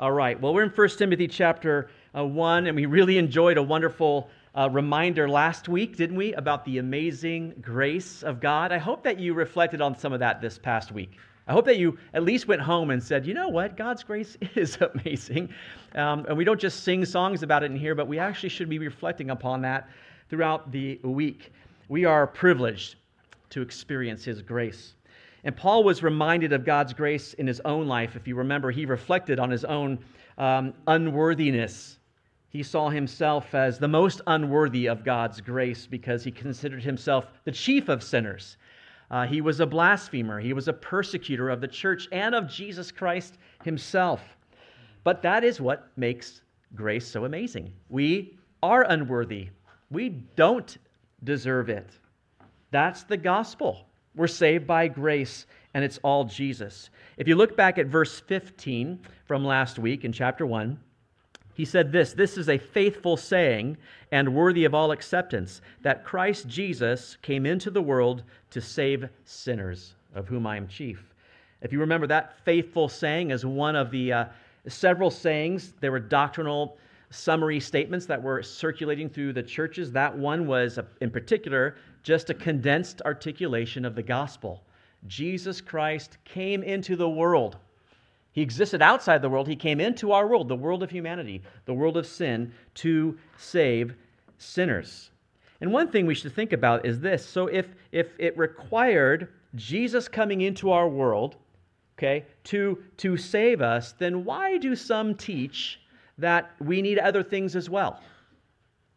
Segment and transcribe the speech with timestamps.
[0.00, 0.40] All right.
[0.40, 4.70] Well, we're in 1 Timothy chapter uh, 1, and we really enjoyed a wonderful uh,
[4.72, 8.72] reminder last week, didn't we, about the amazing grace of God?
[8.72, 11.18] I hope that you reflected on some of that this past week.
[11.46, 13.76] I hope that you at least went home and said, you know what?
[13.76, 15.50] God's grace is amazing.
[15.94, 18.70] Um, and we don't just sing songs about it in here, but we actually should
[18.70, 19.90] be reflecting upon that
[20.30, 21.52] throughout the week.
[21.90, 22.94] We are privileged
[23.50, 24.94] to experience His grace.
[25.44, 28.16] And Paul was reminded of God's grace in his own life.
[28.16, 29.98] If you remember, he reflected on his own
[30.36, 31.98] um, unworthiness.
[32.50, 37.52] He saw himself as the most unworthy of God's grace because he considered himself the
[37.52, 38.56] chief of sinners.
[39.10, 42.92] Uh, he was a blasphemer, he was a persecutor of the church and of Jesus
[42.92, 44.20] Christ himself.
[45.02, 46.42] But that is what makes
[46.74, 47.72] grace so amazing.
[47.88, 49.48] We are unworthy,
[49.90, 50.76] we don't
[51.24, 51.90] deserve it.
[52.70, 53.86] That's the gospel.
[54.14, 56.90] We're saved by grace, and it's all Jesus.
[57.16, 60.78] If you look back at verse 15 from last week in chapter 1,
[61.54, 63.76] he said this This is a faithful saying
[64.10, 69.94] and worthy of all acceptance that Christ Jesus came into the world to save sinners,
[70.14, 71.14] of whom I am chief.
[71.60, 74.24] If you remember, that faithful saying is one of the uh,
[74.66, 75.74] several sayings.
[75.80, 76.78] There were doctrinal
[77.10, 79.92] summary statements that were circulating through the churches.
[79.92, 84.62] That one was, uh, in particular, just a condensed articulation of the gospel.
[85.06, 87.56] Jesus Christ came into the world.
[88.32, 89.48] He existed outside the world.
[89.48, 93.94] He came into our world, the world of humanity, the world of sin, to save
[94.38, 95.10] sinners.
[95.60, 97.24] And one thing we should think about is this.
[97.26, 101.36] So if, if it required Jesus coming into our world,
[101.98, 105.80] okay, to, to save us, then why do some teach
[106.18, 108.00] that we need other things as well?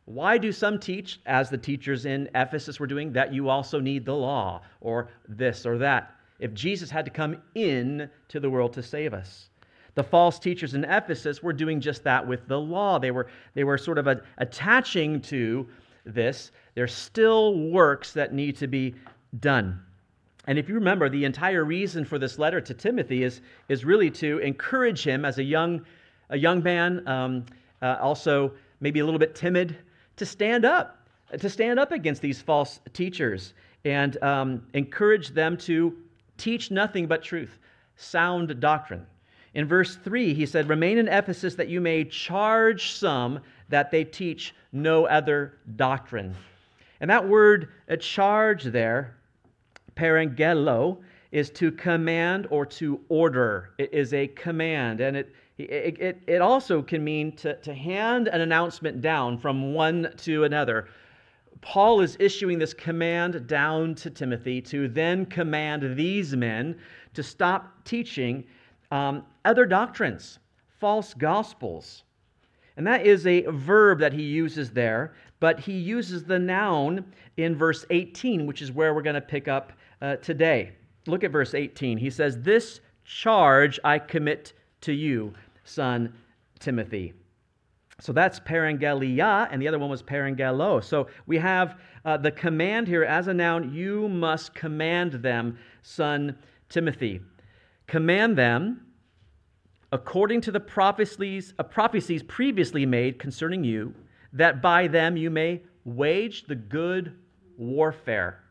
[0.05, 4.05] Why do some teach, as the teachers in Ephesus were doing, that you also need
[4.05, 6.15] the law or this or that?
[6.39, 9.49] If Jesus had to come in to the world to save us.
[9.95, 12.99] The false teachers in Ephesus were doing just that with the law.
[12.99, 15.67] They were, they were sort of a, attaching to
[16.05, 16.51] this.
[16.75, 18.95] There's still works that need to be
[19.39, 19.79] done.
[20.47, 24.11] And if you remember, the entire reason for this letter to Timothy is, is really
[24.11, 25.85] to encourage him as a young,
[26.29, 27.45] a young man, um,
[27.81, 29.77] uh, also maybe a little bit timid,
[30.17, 31.07] to stand up,
[31.39, 33.53] to stand up against these false teachers
[33.85, 35.95] and um, encourage them to
[36.37, 37.59] teach nothing but truth,
[37.95, 39.05] sound doctrine.
[39.53, 44.03] In verse 3, he said, Remain in Ephesus that you may charge some that they
[44.03, 46.35] teach no other doctrine.
[46.99, 49.17] And that word a charge there,
[49.95, 50.97] parangelo,
[51.31, 53.71] is to command or to order.
[53.77, 58.27] It is a command, and it it, it, it also can mean to, to hand
[58.27, 60.87] an announcement down from one to another.
[61.61, 66.77] Paul is issuing this command down to Timothy to then command these men
[67.13, 68.43] to stop teaching
[68.91, 70.39] um, other doctrines,
[70.79, 72.03] false gospels.
[72.75, 77.05] And that is a verb that he uses there, but he uses the noun
[77.37, 80.71] in verse 18, which is where we're going to pick up uh, today.
[81.05, 81.97] Look at verse 18.
[81.97, 86.13] He says, This charge I commit to you, son
[86.59, 87.13] Timothy.
[87.99, 90.83] So that's parangelia, and the other one was parangelo.
[90.83, 96.37] So we have uh, the command here as a noun you must command them, son
[96.69, 97.21] Timothy.
[97.87, 98.81] Command them
[99.93, 103.93] according to the prophecies, uh, prophecies previously made concerning you,
[104.33, 107.13] that by them you may wage the good
[107.57, 108.43] warfare.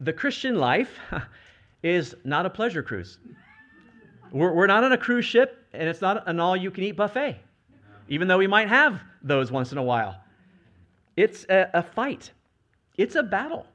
[0.00, 0.98] The Christian life
[1.82, 3.18] is not a pleasure cruise.
[4.32, 6.92] We're, we're not on a cruise ship, and it's not an all you can eat
[6.92, 7.38] buffet,
[8.08, 10.16] even though we might have those once in a while.
[11.16, 12.30] It's a, a fight,
[12.96, 13.66] it's a battle.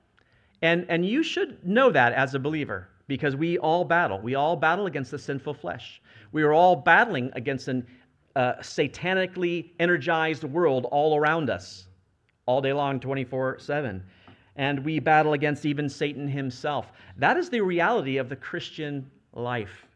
[0.62, 4.20] And, and you should know that as a believer because we all battle.
[4.20, 6.02] We all battle against the sinful flesh.
[6.32, 7.84] We are all battling against a
[8.36, 11.88] uh, satanically energized world all around us,
[12.46, 14.04] all day long, 24 7.
[14.56, 16.92] And we battle against even Satan himself.
[17.18, 19.88] That is the reality of the Christian life.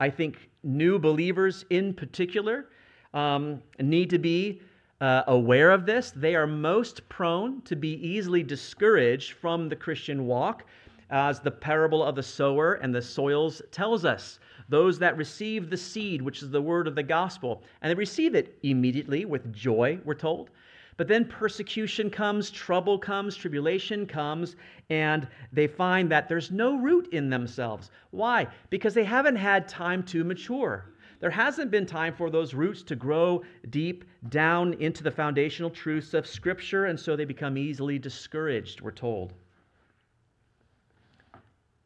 [0.00, 2.66] I think new believers in particular
[3.12, 4.60] um, need to be
[5.00, 6.10] uh, aware of this.
[6.10, 10.64] They are most prone to be easily discouraged from the Christian walk,
[11.10, 14.38] as the parable of the sower and the soils tells us.
[14.68, 18.34] Those that receive the seed, which is the word of the gospel, and they receive
[18.34, 20.50] it immediately with joy, we're told.
[20.96, 24.56] But then persecution comes, trouble comes, tribulation comes,
[24.90, 27.90] and they find that there's no root in themselves.
[28.10, 28.46] Why?
[28.70, 30.94] Because they haven't had time to mature.
[31.20, 36.14] There hasn't been time for those roots to grow deep down into the foundational truths
[36.14, 39.32] of Scripture, and so they become easily discouraged, we're told.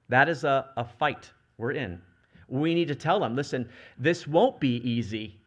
[0.09, 2.01] That is a, a fight we're in.
[2.49, 3.69] we need to tell them listen,
[3.99, 5.39] this won't be easy.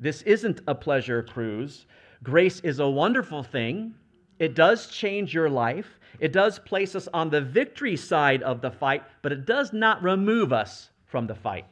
[0.00, 1.86] This isn't a pleasure cruise.
[2.22, 3.94] Grace is a wonderful thing.
[4.38, 5.98] It does change your life.
[6.18, 10.02] It does place us on the victory side of the fight, but it does not
[10.02, 11.66] remove us from the fight.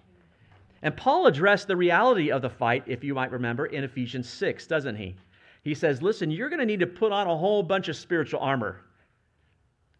[0.82, 4.66] And Paul addressed the reality of the fight, if you might remember, in Ephesians 6,
[4.66, 5.16] doesn't he?
[5.62, 8.40] He says, Listen, you're going to need to put on a whole bunch of spiritual
[8.40, 8.82] armor.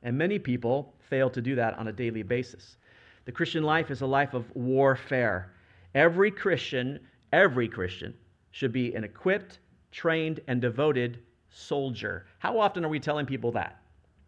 [0.02, 2.76] And many people fail to do that on a daily basis.
[3.25, 5.52] The Christian life is a life of warfare.
[5.94, 7.00] Every Christian,
[7.32, 8.12] every Christian,
[8.50, 9.61] should be an equipped,
[9.94, 12.26] trained, and devoted soldier.
[12.41, 13.81] How often are we telling people that?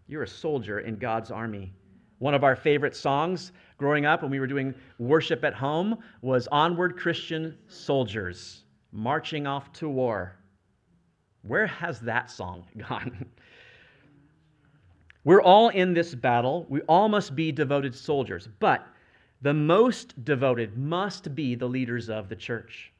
[0.06, 1.72] You're a soldier in God's army.
[2.18, 6.46] One of our favorite songs growing up when we were doing worship at home was
[6.52, 10.36] Onward Christian Soldiers, marching off to war.
[11.42, 13.26] Where has that song gone?
[15.24, 16.64] We're all in this battle.
[16.68, 18.86] We all must be devoted soldiers, but
[19.42, 22.92] the most devoted must be the leaders of the church.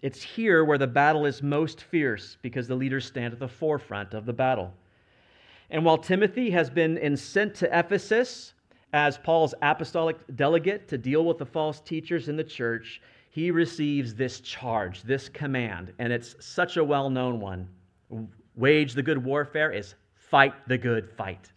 [0.00, 4.14] It's here where the battle is most fierce because the leaders stand at the forefront
[4.14, 4.72] of the battle.
[5.70, 8.54] And while Timothy has been sent to Ephesus
[8.92, 14.14] as Paul's apostolic delegate to deal with the false teachers in the church, he receives
[14.14, 17.68] this charge, this command, and it's such a well known one.
[18.54, 21.52] Wage the good warfare is fight the good fight.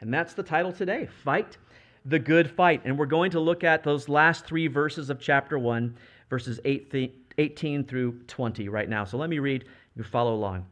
[0.00, 1.58] And that's the title today Fight
[2.06, 2.82] the Good Fight.
[2.84, 5.94] And we're going to look at those last three verses of chapter 1,
[6.30, 9.04] verses 18 through 20 right now.
[9.04, 9.66] So let me read,
[9.96, 10.66] you follow along.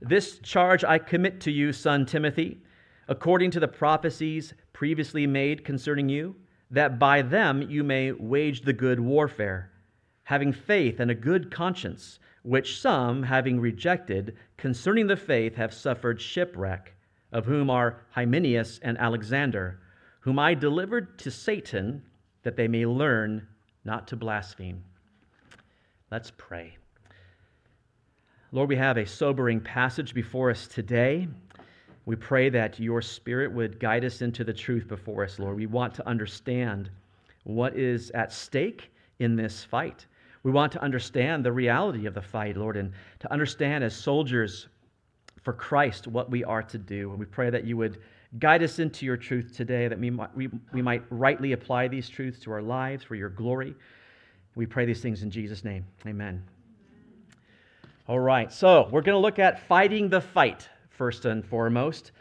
[0.00, 2.60] This charge I commit to you, son Timothy,
[3.08, 6.36] according to the prophecies previously made concerning you,
[6.70, 9.70] that by them you may wage the good warfare,
[10.24, 16.20] having faith and a good conscience, which some, having rejected concerning the faith, have suffered
[16.20, 16.92] shipwreck,
[17.32, 19.80] of whom are Hymenaeus and Alexander,
[20.20, 22.02] whom I delivered to Satan,
[22.42, 23.46] that they may learn
[23.84, 24.82] not to blaspheme.
[26.10, 26.76] Let's pray.
[28.52, 31.26] Lord, we have a sobering passage before us today.
[32.04, 35.56] We pray that your Spirit would guide us into the truth before us, Lord.
[35.56, 36.90] We want to understand
[37.42, 40.06] what is at stake in this fight.
[40.44, 44.68] We want to understand the reality of the fight, Lord, and to understand as soldiers
[45.42, 47.10] for Christ what we are to do.
[47.10, 47.98] And we pray that you would
[48.38, 52.08] guide us into your truth today, that we might, we, we might rightly apply these
[52.08, 53.74] truths to our lives for your glory.
[54.56, 55.84] We pray these things in Jesus' name.
[56.06, 56.42] Amen.
[58.08, 62.12] All right, so we're going to look at fighting the fight first and foremost.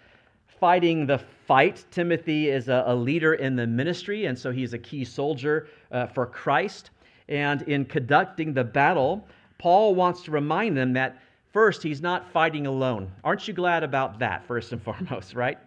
[0.60, 1.18] Fighting the
[1.48, 1.86] fight.
[1.92, 6.08] Timothy is a, a leader in the ministry, and so he's a key soldier uh,
[6.08, 6.90] for Christ.
[7.30, 9.26] And in conducting the battle,
[9.58, 11.22] Paul wants to remind them that
[11.54, 13.10] first, he's not fighting alone.
[13.24, 15.58] Aren't you glad about that, first and foremost, right?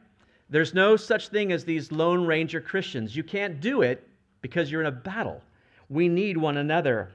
[0.51, 3.17] There's no such thing as these Lone Ranger Christians.
[3.17, 4.07] You can't do it
[4.43, 5.43] because you're in a battle.
[5.89, 7.11] We need one another.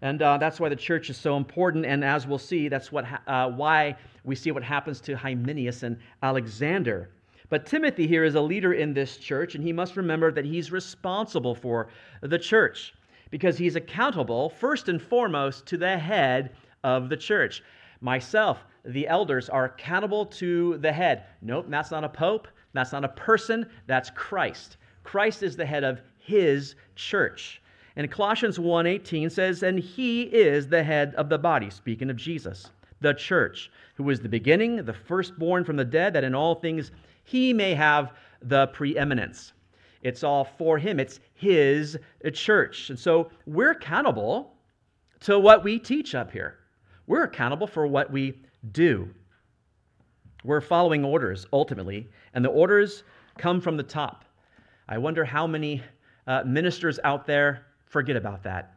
[0.00, 1.86] And uh, that's why the church is so important.
[1.86, 5.84] And as we'll see, that's what ha- uh, why we see what happens to Hymenaeus
[5.84, 7.10] and Alexander.
[7.48, 10.72] But Timothy here is a leader in this church, and he must remember that he's
[10.72, 11.88] responsible for
[12.20, 12.94] the church
[13.30, 16.50] because he's accountable, first and foremost, to the head
[16.82, 17.62] of the church.
[18.00, 21.24] Myself, the elders, are accountable to the head.
[21.40, 24.76] Nope, that's not a pope, that's not a person, that's Christ.
[25.04, 27.61] Christ is the head of his church.
[27.96, 32.70] And Colossians 1:18 says, "And he is the head of the body," speaking of Jesus,
[33.00, 36.90] the church, who is the beginning, the firstborn from the dead, that in all things
[37.24, 39.52] he may have the preeminence.
[40.02, 40.98] It's all for him.
[40.98, 41.98] It's his
[42.32, 42.90] church.
[42.90, 44.56] And so we're accountable
[45.20, 46.58] to what we teach up here.
[47.06, 48.40] We're accountable for what we
[48.72, 49.08] do.
[50.44, 53.04] We're following orders ultimately, and the orders
[53.38, 54.24] come from the top.
[54.88, 55.82] I wonder how many
[56.26, 58.74] uh, ministers out there forget about that.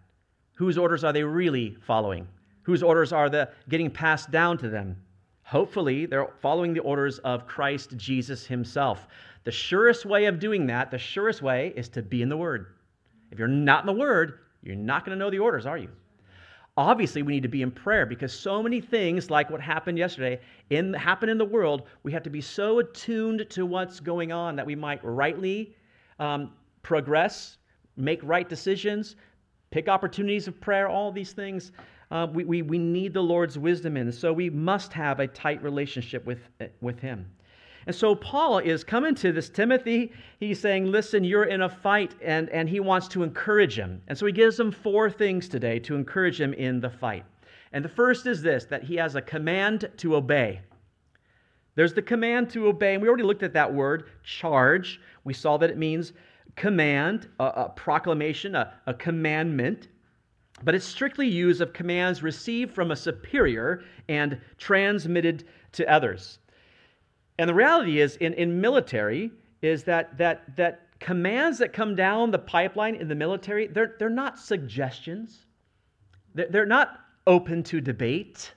[0.56, 2.28] Whose orders are they really following?
[2.64, 4.98] Whose orders are the getting passed down to them?
[5.44, 9.08] Hopefully, they're following the orders of Christ Jesus himself.
[9.46, 12.74] The surest way of doing that, the surest way is to be in the Word.
[13.32, 15.90] If you're not in the Word, you're not going to know the orders, are you?
[16.76, 20.42] Obviously, we need to be in prayer because so many things, like what happened yesterday,
[20.72, 21.84] in, happen in the world.
[22.04, 25.74] We have to be so attuned to what's going on that we might rightly
[26.20, 27.58] um, progress
[27.98, 29.16] make right decisions,
[29.72, 31.72] pick opportunities of prayer, all these things.
[32.12, 34.12] Uh, we, we, we need the Lord's wisdom in.
[34.12, 36.40] So we must have a tight relationship with,
[36.82, 37.26] with Him.
[37.88, 40.12] And so Paul is coming to this Timothy.
[40.40, 44.02] He's saying, Listen, you're in a fight, and, and he wants to encourage him.
[44.08, 47.26] And so he gives him four things today to encourage him in the fight.
[47.74, 50.62] And the first is this that he has a command to obey.
[51.76, 52.94] There's the command to obey.
[52.94, 55.00] And we already looked at that word, charge.
[55.24, 56.14] We saw that it means
[56.56, 59.90] command, a, a proclamation, a, a commandment,
[60.64, 66.40] but it's strictly used of commands received from a superior and transmitted to others.
[67.38, 69.32] And the reality is, in, in military,
[69.62, 74.10] is that, that, that commands that come down the pipeline in the military, they're, they're
[74.10, 75.46] not suggestions.
[76.34, 78.54] They're, they're not open to debate.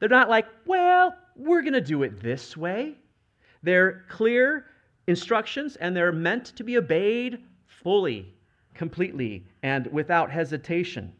[0.00, 2.94] They're not like, well, we're going to do it this way.
[3.62, 4.66] They're clear
[5.06, 8.34] instructions and they're meant to be obeyed fully,
[8.74, 11.12] completely, and without hesitation.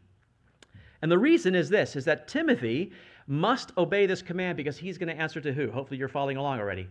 [1.03, 2.93] And the reason is this is that Timothy
[3.27, 5.71] must obey this command because he's going to answer to who?
[5.71, 6.89] Hopefully you're following along already.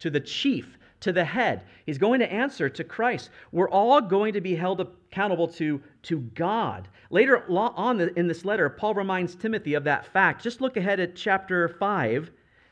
[0.00, 1.64] To the chief, to the head.
[1.86, 3.30] He's going to answer to Christ.
[3.52, 6.88] We're all going to be held accountable to, to God.
[7.10, 10.42] Later on in this letter, Paul reminds Timothy of that fact.
[10.42, 12.30] Just look ahead at chapter 5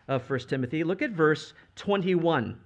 [0.08, 0.84] of 1 Timothy.
[0.84, 2.58] Look at verse 21.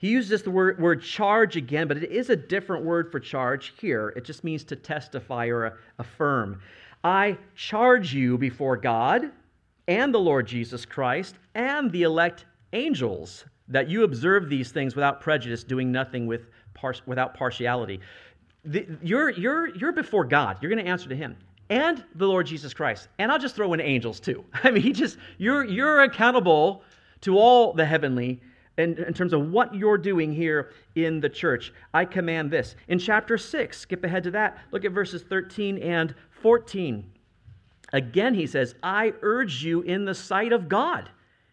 [0.00, 3.74] He uses the word, word charge again, but it is a different word for charge
[3.78, 4.14] here.
[4.16, 6.62] It just means to testify or affirm.
[7.04, 9.30] I charge you before God
[9.88, 15.20] and the Lord Jesus Christ and the elect angels that you observe these things without
[15.20, 18.00] prejudice, doing nothing with par- without partiality.
[18.64, 20.56] The, you're, you're, you're before God.
[20.62, 21.36] You're going to answer to Him
[21.68, 23.08] and the Lord Jesus Christ.
[23.18, 24.44] And I'll just throw in angels too.
[24.64, 26.84] I mean, he just you're you're accountable
[27.22, 28.40] to all the heavenly
[28.80, 31.72] in, in terms of what you're doing here in the church.
[31.94, 32.74] I command this.
[32.88, 34.58] In chapter 6, skip ahead to that.
[34.72, 37.04] Look at verses 13 and 14.
[37.92, 41.10] Again, he says, I urge you in the sight of God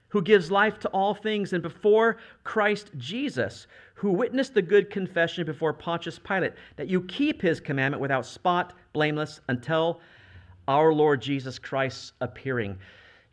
[0.09, 5.45] who gives life to all things, and before Christ Jesus, who witnessed the good confession
[5.45, 9.99] before Pontius Pilate, that you keep his commandment without spot, blameless, until
[10.67, 12.77] our Lord Jesus Christ's appearing.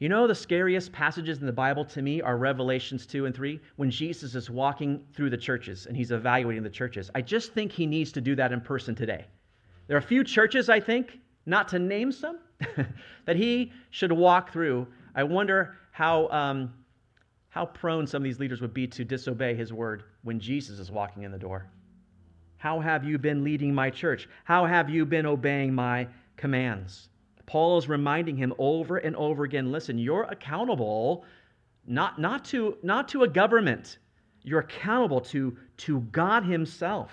[0.00, 3.60] You know, the scariest passages in the Bible to me are Revelations 2 and 3,
[3.76, 7.10] when Jesus is walking through the churches and he's evaluating the churches.
[7.14, 9.26] I just think he needs to do that in person today.
[9.86, 12.38] There are a few churches, I think, not to name some,
[13.24, 14.86] that he should walk through.
[15.14, 16.74] I wonder how, um,
[17.50, 20.90] how prone some of these leaders would be to disobey his word when Jesus is
[20.90, 21.66] walking in the door.
[22.56, 24.28] How have you been leading my church?
[24.44, 27.10] How have you been obeying my commands?
[27.46, 31.24] Paul is reminding him over and over again listen, you're accountable
[31.86, 33.98] not, not, to, not to a government,
[34.42, 37.12] you're accountable to, to God Himself.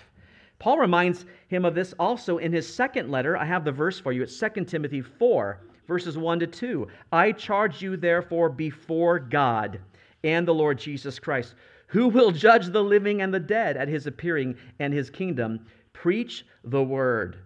[0.59, 3.35] Paul reminds him of this also in his second letter.
[3.35, 4.21] I have the verse for you.
[4.21, 6.88] It's 2 Timothy 4 verses 1 to 2.
[7.11, 9.81] I charge you, therefore, before God
[10.23, 11.55] and the Lord Jesus Christ,
[11.88, 15.65] who will judge the living and the dead at his appearing and his kingdom.
[15.91, 17.38] Preach the word.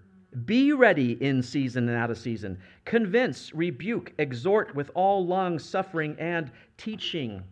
[0.45, 2.59] Be ready in season and out of season.
[2.83, 7.43] Convince, rebuke, exhort with all long suffering and teaching.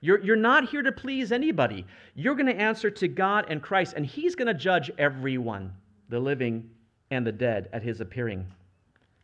[0.00, 1.84] You're, you're not here to please anybody.
[2.14, 5.72] You're going to answer to God and Christ, and He's going to judge everyone,
[6.08, 6.70] the living
[7.10, 8.46] and the dead, at His appearing.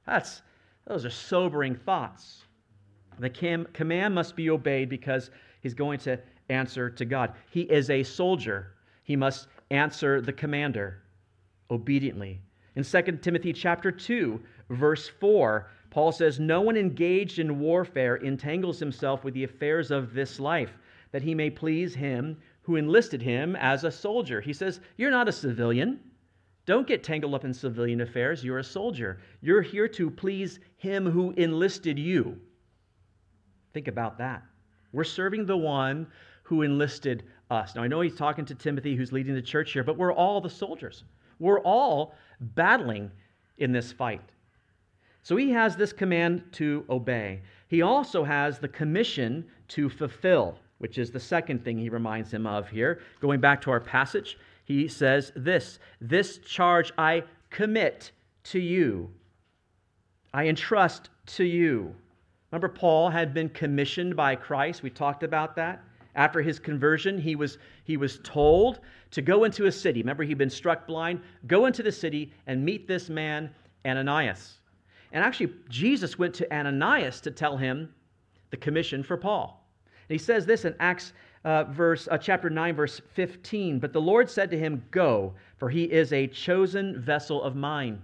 [0.06, 0.42] That's,
[0.86, 2.44] those are sobering thoughts.
[3.18, 3.30] The
[3.72, 7.34] command must be obeyed because he's going to answer to God.
[7.50, 8.74] He is a soldier.
[9.02, 11.02] He must answer the commander
[11.70, 12.40] obediently.
[12.76, 18.78] In 2 Timothy chapter 2, verse 4, Paul says, No one engaged in warfare entangles
[18.78, 20.76] himself with the affairs of this life,
[21.12, 24.40] that he may please him who enlisted him as a soldier.
[24.40, 26.00] He says, You're not a civilian.
[26.66, 28.44] Don't get tangled up in civilian affairs.
[28.44, 29.20] You're a soldier.
[29.40, 32.38] You're here to please him who enlisted you.
[33.72, 34.42] Think about that.
[34.92, 36.06] We're serving the one
[36.42, 37.74] who enlisted us.
[37.74, 40.40] Now, I know he's talking to Timothy, who's leading the church here, but we're all
[40.40, 41.04] the soldiers.
[41.38, 43.10] We're all battling
[43.58, 44.22] in this fight.
[45.22, 47.42] So he has this command to obey.
[47.68, 52.46] He also has the commission to fulfill, which is the second thing he reminds him
[52.46, 53.00] of here.
[53.20, 58.12] Going back to our passage, he says this This charge I commit
[58.44, 59.10] to you,
[60.32, 61.94] I entrust to you.
[62.50, 64.82] Remember, Paul had been commissioned by Christ.
[64.82, 65.82] We talked about that.
[66.18, 68.80] After his conversion, he was, he was told
[69.12, 70.02] to go into a city.
[70.02, 71.20] Remember, he'd been struck blind.
[71.46, 73.48] Go into the city and meet this man,
[73.86, 74.58] Ananias.
[75.12, 77.94] And actually, Jesus went to Ananias to tell him
[78.50, 79.64] the commission for Paul.
[80.08, 81.12] And he says this in Acts
[81.44, 83.78] uh, verse, uh, chapter 9, verse 15.
[83.78, 88.02] But the Lord said to him, Go, for he is a chosen vessel of mine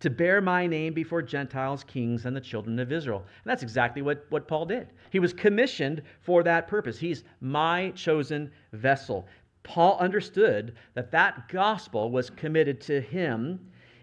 [0.00, 3.18] to bear my name before Gentiles, kings, and the children of Israel.
[3.18, 4.88] And that's exactly what, what Paul did.
[5.10, 6.98] He was commissioned for that purpose.
[6.98, 9.26] He's my chosen vessel.
[9.62, 13.60] Paul understood that that gospel was committed to him,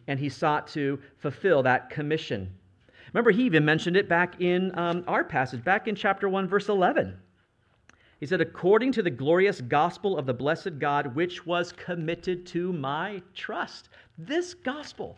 [0.08, 2.52] and he sought to fulfill that commission.
[3.14, 6.70] Remember, he even mentioned it back in um, our passage, back in chapter 1, verse
[6.70, 7.18] 11.
[8.20, 12.74] He said, according to the glorious gospel of the blessed God, which was committed to
[12.74, 13.90] my trust.
[14.18, 15.18] This gospel,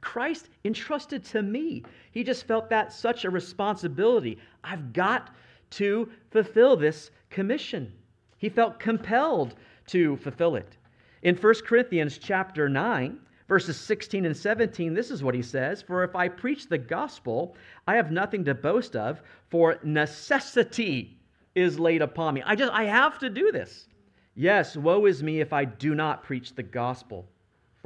[0.00, 1.82] Christ entrusted to me.
[2.12, 4.38] He just felt that such a responsibility.
[4.62, 5.34] I've got
[5.70, 7.92] to fulfill this commission.
[8.38, 9.54] He felt compelled
[9.88, 10.76] to fulfill it.
[11.22, 16.04] In 1 Corinthians chapter 9, verses 16 and 17, this is what he says For
[16.04, 21.18] if I preach the gospel, I have nothing to boast of, for necessity
[21.54, 22.42] is laid upon me.
[22.44, 23.88] I just, I have to do this.
[24.34, 27.26] Yes, woe is me if I do not preach the gospel.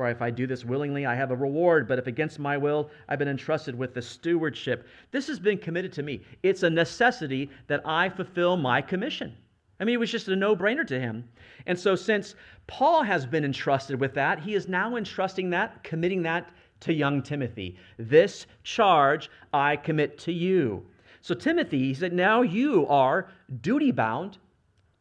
[0.00, 1.86] For if I do this willingly, I have a reward.
[1.86, 4.86] But if against my will, I've been entrusted with the stewardship.
[5.10, 6.22] This has been committed to me.
[6.42, 9.36] It's a necessity that I fulfill my commission.
[9.78, 11.28] I mean, it was just a no brainer to him.
[11.66, 12.34] And so, since
[12.66, 16.48] Paul has been entrusted with that, he is now entrusting that, committing that
[16.80, 17.76] to young Timothy.
[17.98, 20.86] This charge I commit to you.
[21.20, 23.28] So, Timothy, he said, now you are
[23.60, 24.38] duty bound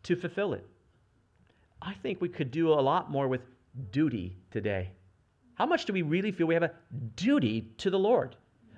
[0.03, 0.67] to fulfill it.
[1.81, 3.39] I think we could do a lot more with
[3.91, 4.91] duty today.
[5.55, 6.71] How much do we really feel we have a
[7.15, 8.35] duty to the Lord?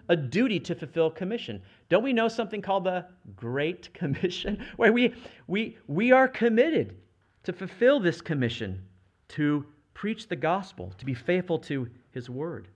[0.09, 1.61] A duty to fulfill commission.
[1.89, 3.05] Don't we know something called the
[3.35, 4.65] Great Commission?
[4.77, 5.13] Where we,
[5.47, 6.95] we, we are committed
[7.43, 8.81] to fulfill this commission,
[9.29, 12.67] to preach the gospel, to be faithful to his word.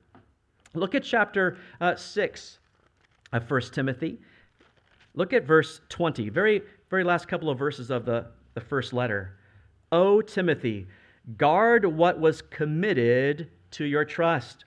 [0.73, 2.59] Look at chapter uh, 6
[3.33, 4.19] of 1 Timothy.
[5.13, 9.37] Look at verse 20, very, very last couple of verses of the, the first letter.
[9.91, 10.87] O Timothy,
[11.37, 14.65] guard what was committed to your trust,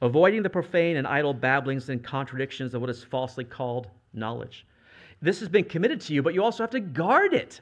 [0.00, 4.66] avoiding the profane and idle babblings and contradictions of what is falsely called knowledge.
[5.22, 7.60] This has been committed to you, but you also have to guard it.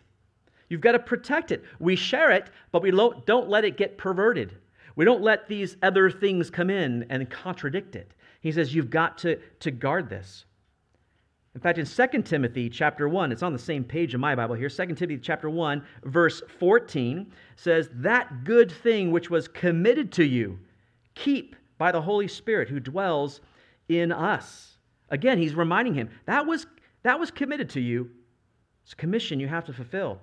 [0.68, 1.62] You've got to protect it.
[1.78, 4.56] We share it, but we don't let it get perverted.
[4.96, 8.12] We don't let these other things come in and contradict it.
[8.40, 10.44] He says you've got to, to guard this.
[11.54, 14.54] In fact, in 2 Timothy chapter 1, it's on the same page in my Bible
[14.54, 14.70] here.
[14.70, 20.58] 2 Timothy chapter 1, verse 14 says, That good thing which was committed to you,
[21.14, 23.42] keep by the Holy Spirit who dwells
[23.88, 24.78] in us.
[25.10, 26.66] Again, he's reminding him that was,
[27.02, 28.10] that was committed to you.
[28.84, 30.20] It's a commission you have to fulfill.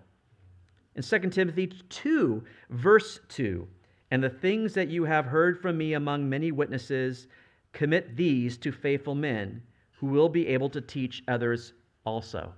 [0.95, 3.67] In 2 Timothy 2, verse 2,
[4.09, 7.27] and the things that you have heard from me among many witnesses,
[7.71, 9.61] commit these to faithful men
[9.99, 11.73] who will be able to teach others
[12.05, 12.53] also.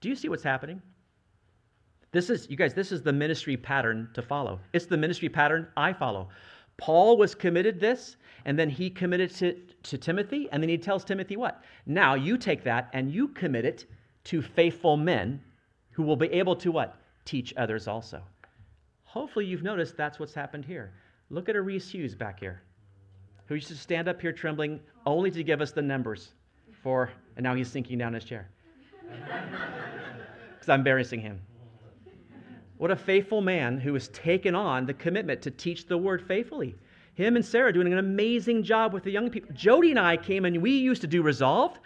[0.00, 0.82] Do you see what's happening?
[2.10, 4.60] This is, you guys, this is the ministry pattern to follow.
[4.74, 6.28] It's the ministry pattern I follow.
[6.76, 11.04] Paul was committed this, and then he committed to, to Timothy, and then he tells
[11.04, 11.64] Timothy what?
[11.86, 13.86] Now you take that and you commit it
[14.24, 15.40] to faithful men
[15.92, 17.00] who will be able to what?
[17.24, 18.22] Teach others also.
[19.04, 20.92] Hopefully you've noticed that's what's happened here.
[21.30, 22.62] Look at a Reese Hughes back here,
[23.46, 26.32] who used to stand up here trembling only to give us the numbers
[26.82, 28.48] for, and now he's sinking down his chair.
[30.54, 31.40] Because I'm embarrassing him.
[32.76, 36.76] What a faithful man who has taken on the commitment to teach the word faithfully.
[37.14, 39.50] Him and Sarah doing an amazing job with the young people.
[39.54, 41.76] Jody and I came and we used to do Resolve.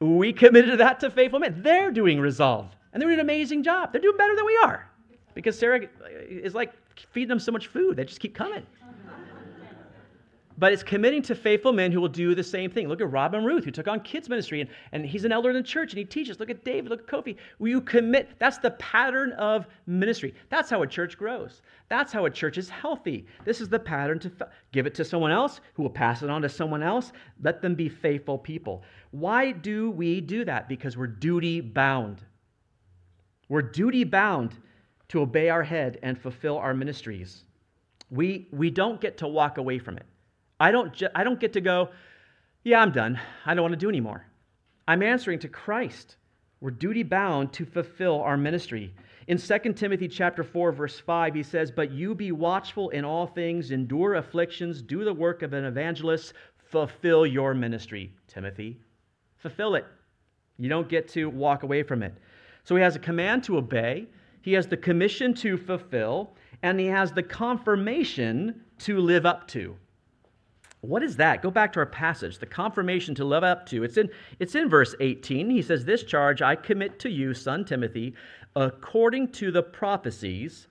[0.00, 1.62] We committed that to faithful men.
[1.62, 3.92] They're doing Resolve, and they're doing an amazing job.
[3.92, 4.88] They're doing better than we are
[5.34, 6.72] because Sarah uh, is like
[7.12, 7.96] feeding them so much food.
[7.96, 8.66] They just keep coming
[10.58, 12.88] but it's committing to faithful men who will do the same thing.
[12.88, 15.56] Look at Robin Ruth, who took on kids ministry, and, and he's an elder in
[15.56, 16.40] the church, and he teaches.
[16.40, 17.36] Look at David, look at Kofi.
[17.60, 18.30] Will you commit?
[18.40, 20.34] That's the pattern of ministry.
[20.50, 21.62] That's how a church grows.
[21.88, 23.24] That's how a church is healthy.
[23.44, 24.32] This is the pattern to
[24.72, 27.12] give it to someone else who will pass it on to someone else.
[27.40, 28.82] Let them be faithful people.
[29.12, 30.68] Why do we do that?
[30.68, 32.24] Because we're duty bound.
[33.48, 34.58] We're duty bound
[35.08, 37.44] to obey our head and fulfill our ministries.
[38.10, 40.04] We, we don't get to walk away from it.
[40.60, 41.90] I don't, ju- I don't get to go,
[42.64, 43.20] yeah, I'm done.
[43.46, 44.26] I don't want to do anymore.
[44.86, 46.16] I'm answering to Christ.
[46.60, 48.92] We're duty bound to fulfill our ministry.
[49.28, 53.26] In 2 Timothy chapter 4 verse 5 he says, "But you be watchful in all
[53.26, 58.80] things, endure afflictions, do the work of an evangelist, fulfill your ministry." Timothy,
[59.36, 59.84] fulfill it.
[60.56, 62.14] You don't get to walk away from it.
[62.64, 64.08] So he has a command to obey,
[64.42, 69.76] he has the commission to fulfill, and he has the confirmation to live up to.
[70.80, 71.42] What is that?
[71.42, 73.82] Go back to our passage, the confirmation to live up to.
[73.82, 75.50] It's in, it's in verse 18.
[75.50, 78.14] He says, This charge I commit to you, son Timothy,
[78.54, 80.68] according to the prophecies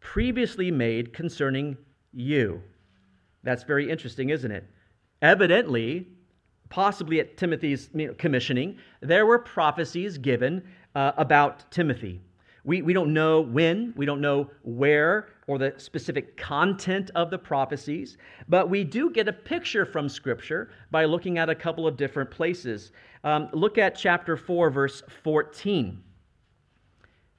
[0.00, 1.76] previously made concerning
[2.12, 2.62] you.
[3.42, 4.64] That's very interesting, isn't it?
[5.22, 6.06] Evidently,
[6.68, 10.62] possibly at Timothy's commissioning, there were prophecies given
[10.94, 12.20] uh, about Timothy.
[12.68, 17.38] We, we don't know when, we don't know where, or the specific content of the
[17.38, 21.96] prophecies, but we do get a picture from Scripture by looking at a couple of
[21.96, 22.92] different places.
[23.24, 26.04] Um, look at chapter 4, verse 14.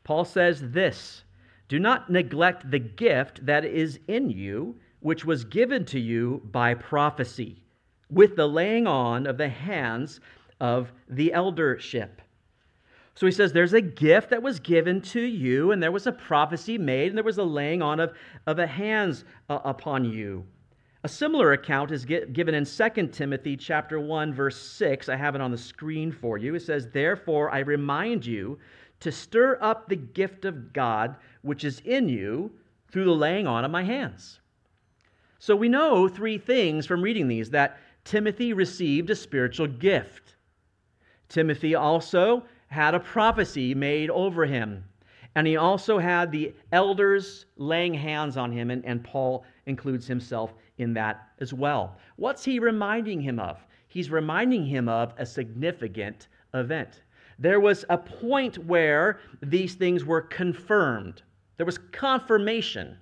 [0.04, 1.22] Paul says this
[1.68, 6.74] Do not neglect the gift that is in you, which was given to you by
[6.74, 7.62] prophecy,
[8.10, 10.22] with the laying on of the hands
[10.60, 12.20] of the eldership.
[13.20, 16.12] So he says there's a gift that was given to you, and there was a
[16.14, 18.14] prophecy made, and there was a laying on of,
[18.48, 20.46] of a hands uh, upon you.
[21.04, 25.10] A similar account is given in 2 Timothy chapter 1 verse 6.
[25.10, 26.56] I have it on the screen for you.
[26.56, 28.58] It says, "Therefore I remind you
[29.02, 32.54] to stir up the gift of God which is in you
[32.90, 34.40] through the laying on of my hands."
[35.40, 40.36] So we know three things from reading these that Timothy received a spiritual gift.
[41.28, 44.84] Timothy also had a prophecy made over him.
[45.36, 50.54] And he also had the elders laying hands on him, and, and Paul includes himself
[50.78, 51.98] in that as well.
[52.16, 53.60] What's he reminding him of?
[53.88, 57.02] He's reminding him of a significant event.
[57.38, 61.24] There was a point where these things were confirmed,
[61.58, 62.98] there was confirmation.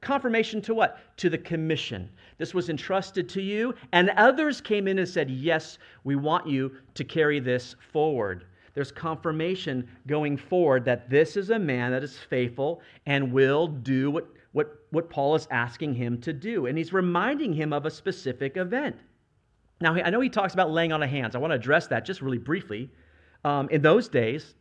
[0.00, 0.98] Confirmation to what?
[1.18, 2.08] To the commission.
[2.38, 6.72] This was entrusted to you, and others came in and said, Yes, we want you
[6.94, 8.46] to carry this forward.
[8.74, 14.10] There's confirmation going forward that this is a man that is faithful and will do
[14.10, 16.66] what, what, what Paul is asking him to do.
[16.66, 18.96] And he's reminding him of a specific event.
[19.80, 21.34] Now, I know he talks about laying on of hands.
[21.34, 22.90] I want to address that just really briefly.
[23.44, 24.54] Um, in those days,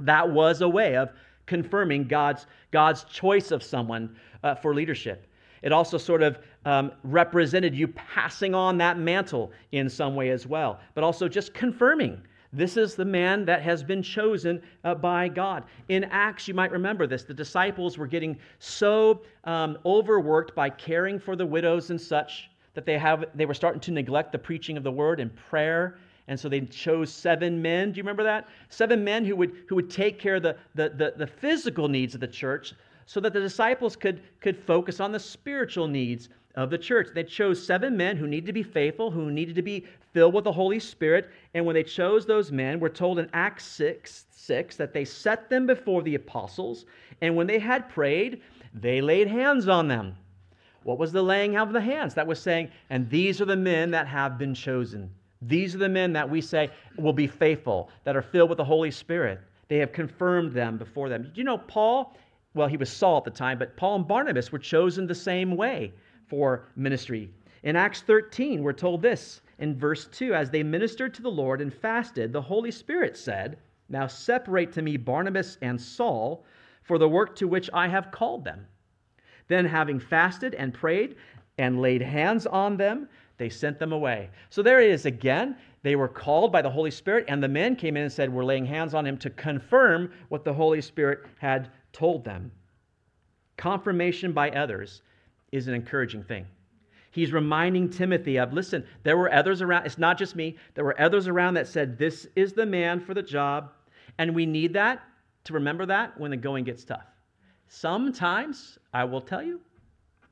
[0.00, 1.10] that was a way of
[1.46, 5.26] confirming God's, God's choice of someone uh, for leadership.
[5.62, 10.46] It also sort of um, represented you passing on that mantle in some way as
[10.46, 12.20] well, but also just confirming
[12.56, 15.64] this is the man that has been chosen uh, by God.
[15.88, 17.22] In Acts, you might remember this.
[17.22, 22.86] The disciples were getting so um, overworked by caring for the widows and such that
[22.86, 25.98] they, have, they were starting to neglect the preaching of the word and prayer.
[26.28, 27.92] And so they chose seven men.
[27.92, 28.48] Do you remember that?
[28.68, 32.14] Seven men who would, who would take care of the, the, the, the physical needs
[32.14, 32.74] of the church
[33.06, 37.08] so that the disciples could, could focus on the spiritual needs of the church.
[37.14, 39.84] They chose seven men who needed to be faithful, who needed to be
[40.16, 41.28] filled with the Holy Spirit.
[41.52, 45.50] And when they chose those men, we're told in Acts 6, 6 that they set
[45.50, 46.86] them before the apostles.
[47.20, 48.40] And when they had prayed,
[48.72, 50.16] they laid hands on them.
[50.84, 52.14] What was the laying of the hands?
[52.14, 55.10] That was saying, and these are the men that have been chosen.
[55.42, 58.64] These are the men that we say will be faithful, that are filled with the
[58.64, 59.38] Holy Spirit.
[59.68, 61.24] They have confirmed them before them.
[61.24, 62.16] Did you know Paul?
[62.54, 65.58] Well, he was Saul at the time, but Paul and Barnabas were chosen the same
[65.58, 65.92] way
[66.26, 67.28] for ministry.
[67.64, 71.60] In Acts 13, we're told this in verse 2 As they ministered to the Lord
[71.60, 76.44] and fasted, the Holy Spirit said, Now separate to me Barnabas and Saul
[76.82, 78.66] for the work to which I have called them.
[79.48, 81.16] Then, having fasted and prayed
[81.58, 84.30] and laid hands on them, they sent them away.
[84.50, 85.56] So there it is again.
[85.82, 88.44] They were called by the Holy Spirit, and the men came in and said, We're
[88.44, 92.50] laying hands on him to confirm what the Holy Spirit had told them.
[93.56, 95.02] Confirmation by others
[95.52, 96.46] is an encouraging thing.
[97.16, 101.00] He's reminding Timothy of listen, there were others around, it's not just me, there were
[101.00, 103.70] others around that said, This is the man for the job.
[104.18, 105.02] And we need that
[105.44, 107.06] to remember that when the going gets tough.
[107.68, 109.62] Sometimes, I will tell you,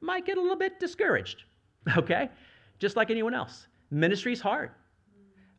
[0.03, 1.45] might get a little bit discouraged,
[1.97, 2.29] okay?
[2.79, 3.67] Just like anyone else.
[3.91, 4.71] Ministry's hard.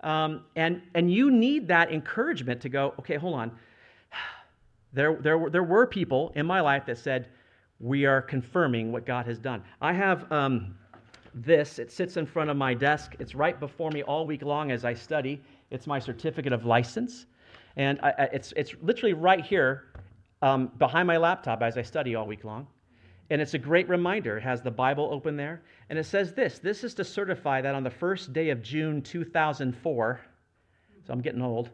[0.02, 3.52] Um, and, and you need that encouragement to go, okay, hold on.
[4.94, 7.28] There, there, there were people in my life that said,
[7.80, 9.62] we are confirming what God has done.
[9.82, 10.76] I have um,
[11.36, 13.16] this, it sits in front of my desk.
[13.20, 15.42] It's right before me all week long as I study.
[15.70, 17.26] It's my certificate of license.
[17.76, 19.92] And I, it's, it's literally right here
[20.42, 22.68] um, behind my laptop as I study all week long.
[23.30, 24.38] And it's a great reminder.
[24.38, 25.64] It has the Bible open there.
[25.90, 29.02] And it says this this is to certify that on the first day of June
[29.02, 30.22] 2004,
[31.06, 31.70] so I'm getting old,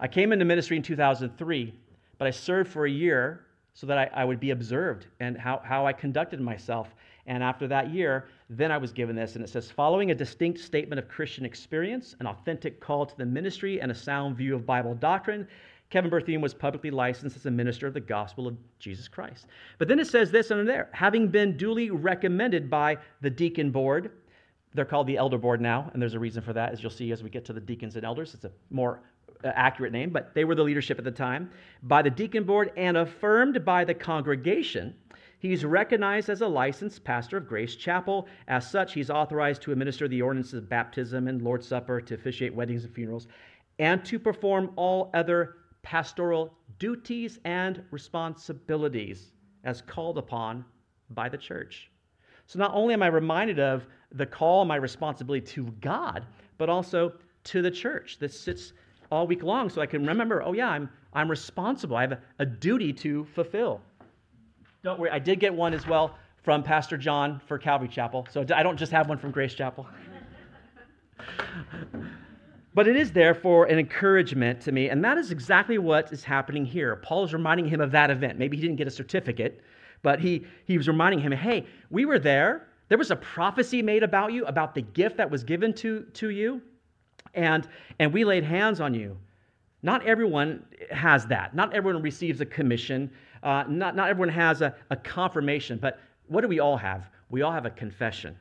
[0.00, 1.74] I came into ministry in 2003,
[2.18, 5.60] but I served for a year so that I, I, would be observed and how,
[5.64, 6.94] how I conducted myself.
[7.28, 10.60] And after that year, then I was given this, and it says, following a distinct
[10.60, 14.64] statement of Christian experience, an authentic call to the ministry, and a sound view of
[14.64, 15.46] Bible doctrine,
[15.90, 19.46] Kevin Berthiaume was publicly licensed as a minister of the gospel of Jesus Christ.
[19.78, 24.10] But then it says this under there having been duly recommended by the deacon board,
[24.74, 27.12] they're called the elder board now, and there's a reason for that, as you'll see
[27.12, 28.34] as we get to the deacons and elders.
[28.34, 29.00] It's a more
[29.44, 31.50] uh, accurate name, but they were the leadership at the time,
[31.82, 34.94] by the deacon board and affirmed by the congregation.
[35.40, 38.26] He's recognized as a licensed pastor of Grace Chapel.
[38.48, 42.54] As such, he's authorized to administer the ordinances of baptism and Lord's Supper, to officiate
[42.54, 43.28] weddings and funerals,
[43.78, 50.64] and to perform all other pastoral duties and responsibilities as called upon
[51.10, 51.90] by the church.
[52.46, 56.68] So not only am I reminded of the call and my responsibility to God, but
[56.68, 57.12] also
[57.44, 58.72] to the church that sits
[59.12, 61.96] all week long so I can remember, oh, yeah, I'm, I'm responsible.
[61.96, 63.80] I have a, a duty to fulfill.
[64.82, 68.26] Don't worry, I did get one as well from Pastor John for Calvary Chapel.
[68.30, 69.86] So I don't just have one from Grace Chapel.
[72.74, 76.22] but it is there for an encouragement to me, and that is exactly what is
[76.22, 76.96] happening here.
[76.96, 78.38] Paul is reminding him of that event.
[78.38, 79.60] Maybe he didn't get a certificate,
[80.02, 82.68] but he, he was reminding him, hey, we were there.
[82.88, 86.30] There was a prophecy made about you, about the gift that was given to, to
[86.30, 86.62] you,
[87.34, 89.18] and, and we laid hands on you.
[89.82, 91.54] Not everyone has that.
[91.54, 93.10] Not everyone receives a commission.
[93.48, 95.78] Uh, not, not everyone has a, a confirmation.
[95.80, 97.08] But what do we all have?
[97.30, 98.36] We all have a confession.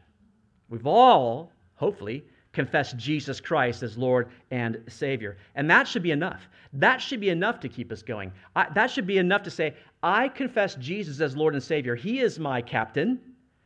[0.68, 5.38] We've all, hopefully, confessed Jesus Christ as Lord and Savior.
[5.56, 6.50] And that should be enough.
[6.74, 8.34] That should be enough to keep us going.
[8.54, 11.96] I, that should be enough to say, I confess Jesus as Lord and Savior.
[11.96, 13.18] He is my captain,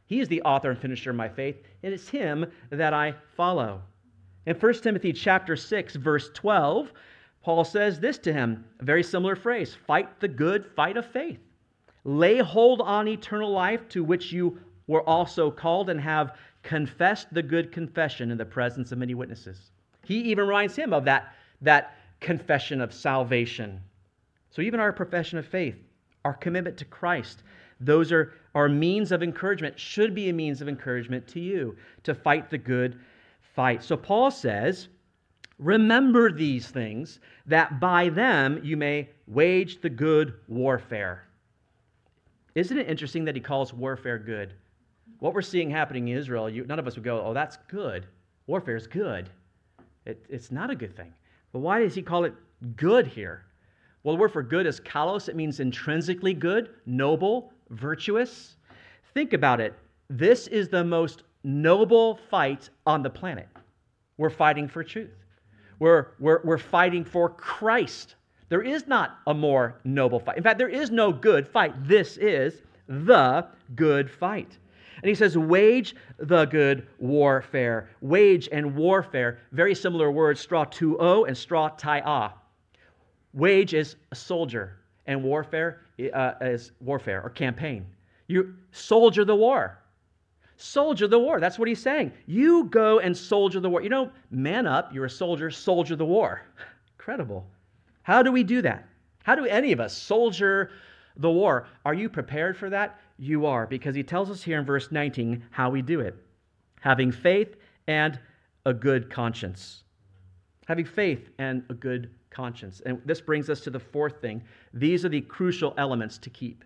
[0.05, 3.81] He is the author and finisher of my faith, and it's Him that I follow.
[4.45, 6.91] In 1 Timothy chapter 6, verse 12,
[7.43, 11.39] Paul says this to him, a very similar phrase fight the good fight of faith.
[12.03, 17.41] Lay hold on eternal life to which you were also called and have confessed the
[17.41, 19.71] good confession in the presence of many witnesses.
[20.03, 23.81] He even reminds him of that, that confession of salvation.
[24.49, 25.75] So, even our profession of faith,
[26.25, 27.43] our commitment to Christ,
[27.79, 32.13] those are our means of encouragement, should be a means of encouragement to you to
[32.13, 32.99] fight the good
[33.55, 33.83] fight.
[33.83, 34.89] So, Paul says,
[35.61, 41.23] Remember these things, that by them you may wage the good warfare.
[42.55, 44.55] Isn't it interesting that he calls warfare good?
[45.21, 48.07] what we're seeing happening in Israel, you, none of us would go, oh, that's good.
[48.47, 49.29] Warfare is good.
[50.03, 51.13] It, it's not a good thing.
[51.53, 52.33] But why does he call it
[52.75, 53.45] good here?
[54.01, 55.29] Well, the word for good is kalos.
[55.29, 58.55] It means intrinsically good, noble, virtuous.
[59.13, 59.75] Think about it.
[60.09, 63.47] This is the most noble fight on the planet.
[64.17, 65.11] We're fighting for truth.
[65.81, 68.13] We're, we're, we're fighting for Christ.
[68.49, 70.37] There is not a more noble fight.
[70.37, 71.73] In fact, there is no good fight.
[71.87, 74.59] This is the good fight.
[74.97, 77.89] And he says, wage the good warfare.
[78.01, 80.67] Wage and warfare, very similar words, straw
[80.99, 82.33] o and strateia.
[83.33, 85.81] Wage is a soldier, and warfare
[86.13, 87.87] uh, is warfare or campaign.
[88.27, 89.79] You soldier the war.
[90.61, 91.39] Soldier the war.
[91.39, 92.11] That's what he's saying.
[92.27, 93.81] You go and soldier the war.
[93.81, 96.43] You know, man up, you're a soldier, soldier the war.
[96.99, 97.45] Incredible.
[98.03, 98.87] How do we do that?
[99.23, 100.71] How do any of us soldier
[101.17, 101.67] the war?
[101.85, 102.99] Are you prepared for that?
[103.21, 106.15] you are, because he tells us here in verse 19 how we do it
[106.79, 108.19] having faith and
[108.65, 109.83] a good conscience.
[110.67, 112.81] Having faith and a good conscience.
[112.83, 114.41] And this brings us to the fourth thing.
[114.73, 116.65] These are the crucial elements to keep.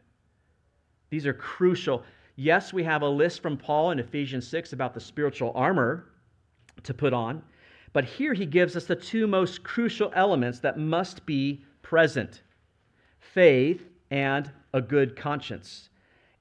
[1.09, 2.03] These are crucial.
[2.35, 6.09] Yes, we have a list from Paul in Ephesians 6 about the spiritual armor
[6.83, 7.41] to put on,
[7.93, 12.41] but here he gives us the two most crucial elements that must be present
[13.19, 15.89] faith and a good conscience.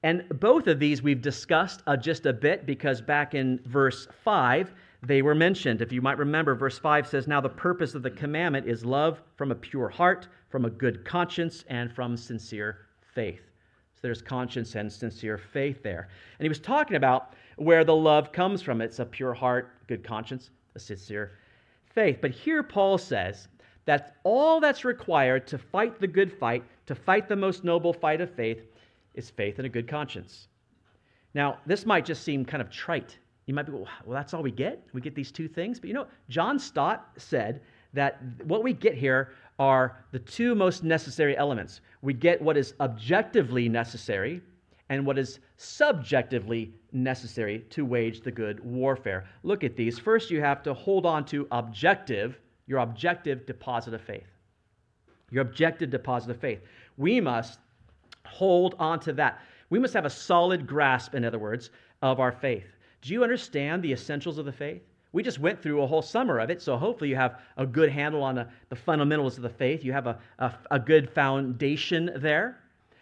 [0.03, 4.73] And both of these we've discussed uh, just a bit because back in verse 5,
[5.01, 5.81] they were mentioned.
[5.81, 9.21] If you might remember, verse 5 says, Now the purpose of the commandment is love
[9.35, 13.41] from a pure heart, from a good conscience, and from sincere faith.
[13.95, 16.09] So there's conscience and sincere faith there.
[16.37, 18.81] And he was talking about where the love comes from.
[18.81, 21.39] It's a pure heart, good conscience, a sincere
[21.93, 22.19] faith.
[22.21, 23.47] But here Paul says
[23.85, 28.21] that all that's required to fight the good fight, to fight the most noble fight
[28.21, 28.61] of faith,
[29.13, 30.47] is faith and a good conscience.
[31.33, 33.17] Now, this might just seem kind of trite.
[33.45, 34.85] You might be, well, that's all we get?
[34.93, 35.79] We get these two things?
[35.79, 37.61] But you know, John Stott said
[37.93, 41.81] that what we get here are the two most necessary elements.
[42.01, 44.41] We get what is objectively necessary
[44.89, 49.25] and what is subjectively necessary to wage the good warfare.
[49.43, 49.97] Look at these.
[49.97, 54.27] First, you have to hold on to objective, your objective deposit of faith.
[55.31, 56.61] Your objective deposit of faith.
[56.97, 57.59] We must
[58.25, 59.41] hold on to that.
[59.69, 62.67] We must have a solid grasp, in other words, of our faith.
[63.01, 64.83] Do you understand the essentials of the faith?
[65.15, 67.89] We just went through a whole summer of it, so hopefully you have a good
[67.89, 69.83] handle on the, the fundamentals of the faith.
[69.83, 72.59] You have a, a, a good foundation there.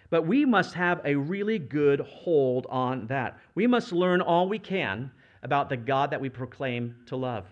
[0.09, 3.39] But we must have a really good hold on that.
[3.55, 7.45] We must learn all we can about the God that we proclaim to love.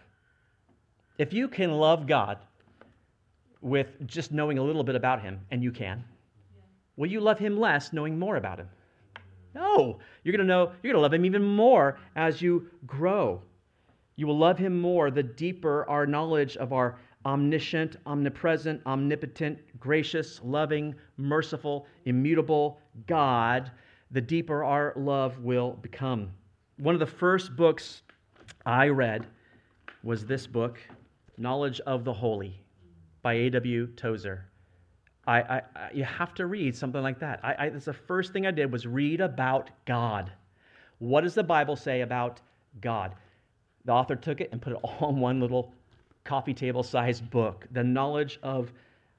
[1.18, 2.38] If you can love God
[3.62, 6.04] with just knowing a little bit about Him, and you can,
[7.02, 8.70] Will you love him less knowing more about him?
[9.56, 9.98] No.
[10.24, 13.42] You're going to know, you're going to love him even more as you grow.
[14.16, 20.40] You will love him more the deeper our knowledge of our omniscient, omnipresent, omnipotent, gracious,
[20.44, 23.72] loving, merciful, immutable God,
[24.12, 26.32] the deeper our love will become.
[26.78, 28.02] One of the first books
[28.66, 29.28] I read
[30.04, 30.80] was this book,
[31.38, 32.60] Knowledge of the Holy.
[33.22, 33.88] by A.W.
[33.96, 34.46] Tozer.
[35.28, 37.40] I, I, I, you have to read something like that.
[37.44, 40.32] I, I, that's the first thing I did was read about God.
[40.98, 42.42] What does the Bible say about
[42.82, 43.16] God?
[43.86, 45.74] The author took it and put it all in one little
[46.24, 48.72] coffee table sized book, the knowledge of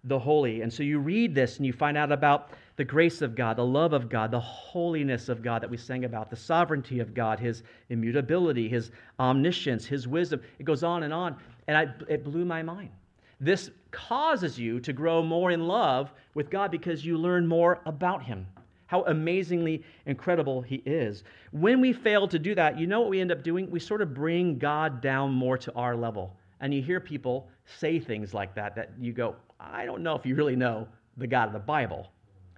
[0.04, 0.62] the holy.
[0.62, 3.64] And so you read this and you find out about the grace of God, the
[3.64, 7.38] love of God, the holiness of God that we sang about, the sovereignty of God,
[7.38, 10.40] his immutability, his omniscience, his wisdom.
[10.58, 11.36] It goes on and on.
[11.68, 12.90] And I, it blew my mind.
[13.40, 18.22] This causes you to grow more in love with God because you learn more about
[18.22, 18.46] him.
[18.92, 21.24] How amazingly incredible he is.
[21.50, 23.70] When we fail to do that, you know what we end up doing?
[23.70, 26.36] We sort of bring God down more to our level.
[26.60, 30.26] And you hear people say things like that, that you go, I don't know if
[30.26, 32.10] you really know the God of the Bible,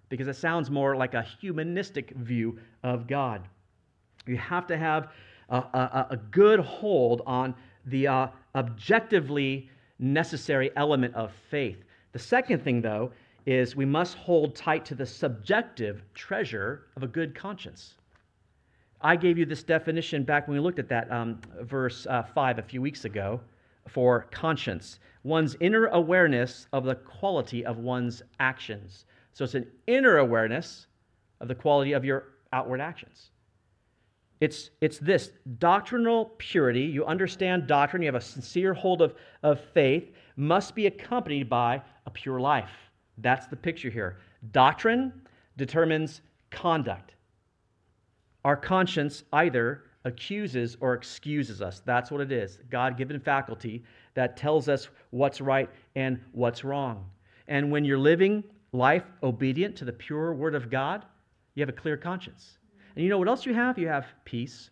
[0.09, 3.47] because it sounds more like a humanistic view of God.
[4.27, 5.13] You have to have
[5.51, 7.55] a, a, a good hold on
[7.87, 9.71] the uh, objectively
[10.01, 11.85] necessary element of faith.
[12.11, 13.13] The second thing, though,
[13.47, 17.95] is we must hold tight to the subjective treasure of a good conscience.
[19.01, 22.59] I gave you this definition back when we looked at that um, verse uh, 5
[22.59, 23.41] a few weeks ago
[23.89, 29.07] for conscience one's inner awareness of the quality of one's actions.
[29.33, 30.87] So it's an inner awareness
[31.41, 33.31] of the quality of your outward actions.
[34.41, 36.83] It's, it's this doctrinal purity.
[36.83, 41.81] You understand doctrine, you have a sincere hold of, of faith, must be accompanied by
[42.07, 42.71] a pure life.
[43.19, 44.19] That's the picture here.
[44.53, 45.13] Doctrine
[45.57, 47.15] determines conduct.
[48.45, 51.81] Our conscience either accuses or excuses us.
[51.85, 57.05] That's what it is God given faculty that tells us what's right and what's wrong.
[57.49, 61.05] And when you're living life obedient to the pure word of God,
[61.55, 62.59] you have a clear conscience.
[62.95, 63.79] And you know what else you have?
[63.79, 64.71] You have peace,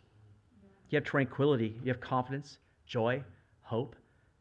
[0.91, 3.23] you have tranquility, you have confidence, joy,
[3.63, 3.97] hope,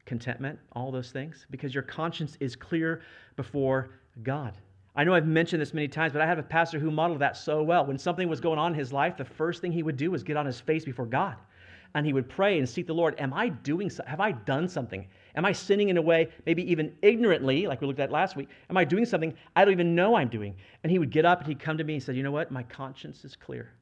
[0.05, 3.01] contentment, all those things, because your conscience is clear
[3.35, 3.91] before
[4.23, 4.53] God.
[4.95, 7.37] I know I've mentioned this many times, but I had a pastor who modeled that
[7.37, 7.85] so well.
[7.85, 10.21] When something was going on in his life, the first thing he would do was
[10.21, 11.37] get on his face before God.
[11.95, 13.15] And he would pray and seek the Lord.
[13.19, 14.03] Am I doing so?
[14.05, 15.07] Have I done something?
[15.35, 18.49] Am I sinning in a way, maybe even ignorantly, like we looked at last week?
[18.69, 20.55] Am I doing something I don't even know I'm doing?
[20.83, 22.51] And he would get up and he'd come to me and said, You know what?
[22.51, 23.73] My conscience is clear.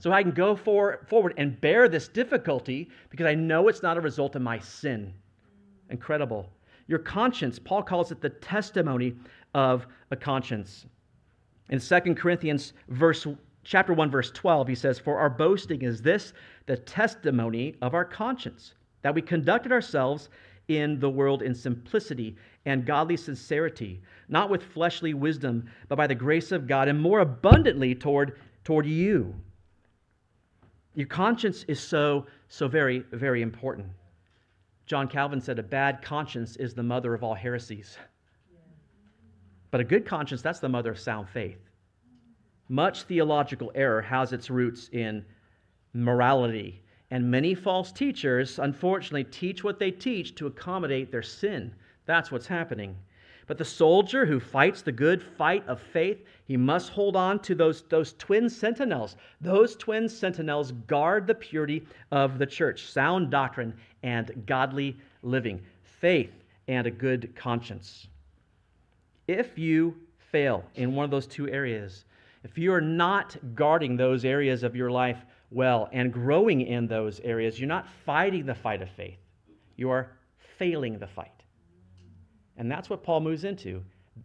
[0.00, 3.98] So I can go for, forward and bear this difficulty because I know it's not
[3.98, 5.12] a result of my sin.
[5.90, 6.48] Incredible.
[6.86, 9.14] Your conscience, Paul calls it the testimony
[9.54, 10.86] of a conscience.
[11.68, 13.26] In 2 Corinthians verse
[13.62, 16.32] chapter 1 verse 12 he says for our boasting is this
[16.66, 20.30] the testimony of our conscience that we conducted ourselves
[20.68, 26.14] in the world in simplicity and godly sincerity not with fleshly wisdom but by the
[26.14, 29.34] grace of God and more abundantly toward toward you
[30.94, 33.86] your conscience is so so very very important
[34.90, 37.96] John Calvin said a bad conscience is the mother of all heresies
[39.70, 41.70] but a good conscience, that's the mother of sound faith.
[42.68, 45.24] Much theological error has its roots in
[45.92, 46.82] morality.
[47.12, 51.72] And many false teachers, unfortunately, teach what they teach to accommodate their sin.
[52.06, 52.96] That's what's happening.
[53.50, 57.56] But the soldier who fights the good fight of faith, he must hold on to
[57.56, 59.16] those, those twin sentinels.
[59.40, 66.30] Those twin sentinels guard the purity of the church sound doctrine and godly living, faith
[66.68, 68.06] and a good conscience.
[69.26, 69.96] If you
[70.30, 72.04] fail in one of those two areas,
[72.44, 75.18] if you are not guarding those areas of your life
[75.50, 79.18] well and growing in those areas, you're not fighting the fight of faith.
[79.74, 80.12] You are
[80.56, 81.39] failing the fight.
[82.60, 83.82] And that's what Paul moves into.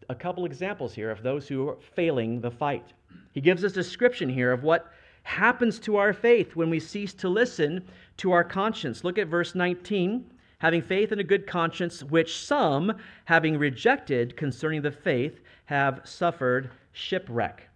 [0.09, 2.91] A couple examples here of those who are failing the fight.
[3.31, 4.91] He gives us a description here of what
[5.23, 9.05] happens to our faith when we cease to listen to our conscience.
[9.05, 14.81] Look at verse 19 having faith and a good conscience, which some, having rejected concerning
[14.81, 17.69] the faith, have suffered shipwreck.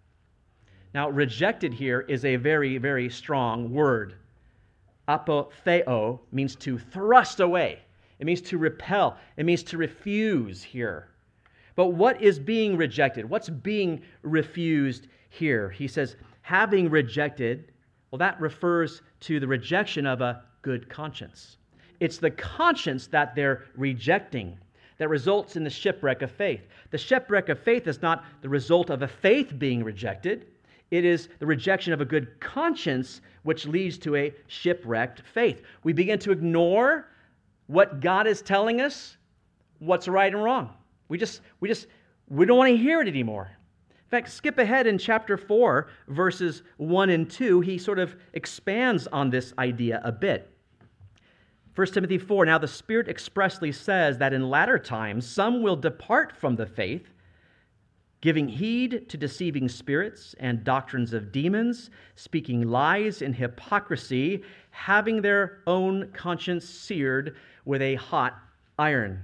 [0.93, 4.15] Now, rejected here is a very, very strong word.
[5.07, 7.79] Apotheo means to thrust away,
[8.19, 11.09] it means to repel, it means to refuse here.
[11.75, 13.29] But what is being rejected?
[13.29, 15.69] What's being refused here?
[15.69, 17.71] He says, having rejected,
[18.11, 21.57] well, that refers to the rejection of a good conscience.
[21.99, 24.57] It's the conscience that they're rejecting
[24.97, 26.67] that results in the shipwreck of faith.
[26.91, 30.47] The shipwreck of faith is not the result of a faith being rejected,
[30.91, 35.61] it is the rejection of a good conscience which leads to a shipwrecked faith.
[35.83, 37.07] We begin to ignore
[37.69, 39.15] what God is telling us,
[39.77, 40.73] what's right and wrong.
[41.07, 41.85] We just, we just,
[42.27, 43.51] we don't want to hear it anymore.
[43.91, 49.05] In fact, skip ahead in chapter 4, verses 1 and 2, he sort of expands
[49.05, 50.51] on this idea a bit.
[51.75, 56.35] 1 Timothy 4 Now the Spirit expressly says that in latter times some will depart
[56.35, 57.13] from the faith,
[58.21, 65.59] giving heed to deceiving spirits and doctrines of demons, speaking lies in hypocrisy, having their
[65.67, 67.35] own conscience seared
[67.69, 68.35] with a hot
[68.79, 69.23] iron.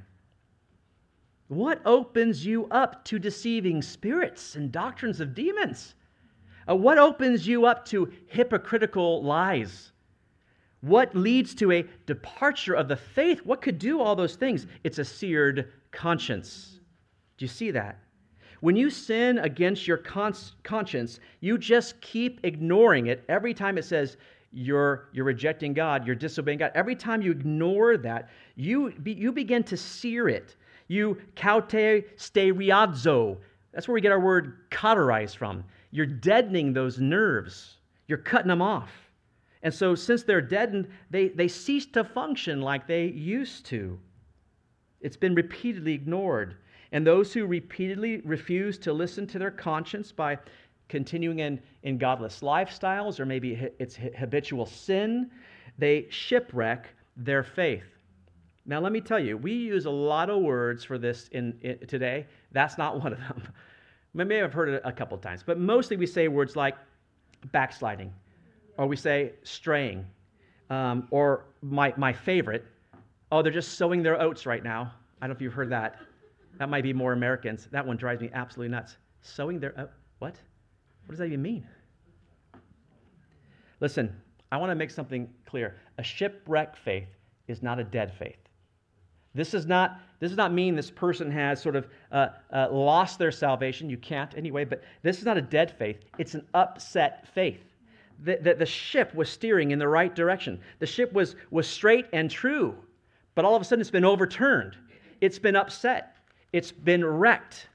[1.47, 5.95] What opens you up to deceiving spirits and doctrines of demons?
[6.69, 9.93] Uh, what opens you up to hypocritical lies?
[10.81, 13.39] What leads to a departure of the faith?
[13.43, 14.67] What could do all those things?
[14.83, 16.79] It's a seared conscience.
[17.39, 17.97] Do you see that?
[18.59, 23.85] When you sin against your cons- conscience, you just keep ignoring it every time it
[23.85, 24.17] says
[24.55, 26.71] you're, you're rejecting God, you're disobeying God.
[26.73, 30.55] Every time you ignore that, you, be, you begin to sear it.
[30.87, 31.71] You caute.
[31.71, 35.65] That's where we get our word cauterize from.
[35.91, 37.77] You're deadening those nerves,
[38.07, 38.91] you're cutting them off.
[39.61, 43.99] And so, since they're deadened, they, they cease to function like they used to.
[45.01, 46.57] It's been repeatedly ignored.
[46.91, 50.37] And those who repeatedly refuse to listen to their conscience by
[50.89, 55.29] continuing in, in godless lifestyles, or maybe it's habitual sin,
[55.77, 57.83] they shipwreck their faith.
[58.65, 61.85] Now, let me tell you, we use a lot of words for this in, in
[61.87, 62.25] today.
[62.51, 63.47] That's not one of them.
[64.13, 66.75] Maybe I've heard it a couple times, but mostly we say words like
[67.51, 68.13] backsliding,
[68.77, 70.05] or we say straying,
[70.69, 72.65] um, or my, my favorite,
[73.31, 74.93] oh, they're just sowing their oats right now.
[75.21, 75.99] I don't know if you've heard that.
[76.57, 77.67] That might be more Americans.
[77.71, 78.95] That one drives me absolutely nuts.
[79.21, 79.91] Sowing their oats.
[80.19, 80.35] What?
[81.05, 81.67] What does that even mean?
[83.79, 84.15] Listen,
[84.51, 85.75] I want to make something clear.
[85.97, 87.09] A shipwreck faith
[87.47, 88.37] is not a dead faith.
[89.33, 93.19] This does not, this does not mean this person has sort of uh, uh, lost
[93.19, 93.89] their salvation.
[93.89, 95.97] You can't anyway, but this is not a dead faith.
[96.17, 97.59] It's an upset faith
[98.23, 100.59] the, the, the ship was steering in the right direction.
[100.79, 102.75] The ship was, was straight and true,
[103.33, 104.77] but all of a sudden it's been overturned.
[105.21, 106.15] It's been upset.
[106.53, 107.67] It's been wrecked.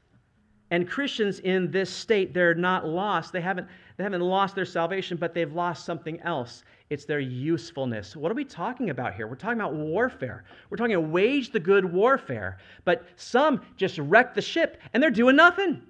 [0.71, 3.33] And Christians in this state, they're not lost.
[3.33, 3.67] They haven't,
[3.97, 6.63] they haven't lost their salvation, but they've lost something else.
[6.91, 8.15] It's their usefulness.
[8.15, 9.27] What are we talking about here?
[9.27, 10.45] We're talking about warfare.
[10.69, 12.59] We're talking about wage the good warfare.
[12.85, 15.83] But some just wreck the ship and they're doing nothing.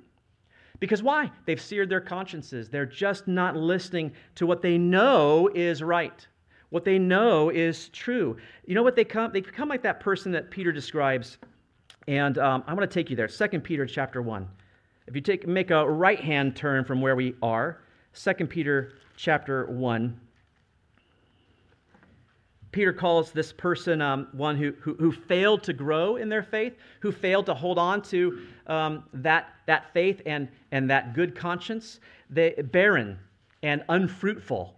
[0.79, 1.31] Because why?
[1.45, 2.71] They've seared their consciences.
[2.71, 6.27] They're just not listening to what they know is right,
[6.71, 8.39] what they know is true.
[8.65, 9.31] You know what they come?
[9.33, 11.37] They become like that person that Peter describes.
[12.09, 13.29] And um, I want to take you there.
[13.29, 14.49] 2 Peter chapter 1.
[15.11, 17.81] If you take, make a right hand turn from where we are,
[18.15, 20.21] 2 Peter chapter 1.
[22.71, 26.75] Peter calls this person um, one who, who, who, failed to grow in their faith,
[27.01, 31.99] who failed to hold on to um, that, that faith and, and that good conscience,
[32.31, 33.19] they, barren
[33.65, 34.77] and unfruitful.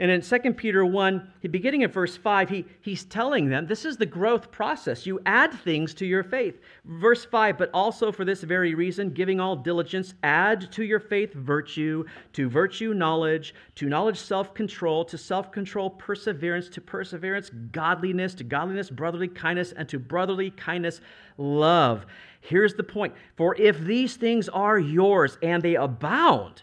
[0.00, 3.98] And in 2 Peter 1, beginning at verse 5, he, he's telling them this is
[3.98, 5.04] the growth process.
[5.04, 6.58] You add things to your faith.
[6.86, 11.34] Verse 5, but also for this very reason, giving all diligence, add to your faith
[11.34, 18.32] virtue, to virtue knowledge, to knowledge self control, to self control perseverance, to perseverance godliness,
[18.36, 21.02] to godliness brotherly kindness, and to brotherly kindness
[21.36, 22.06] love.
[22.40, 26.62] Here's the point For if these things are yours and they abound,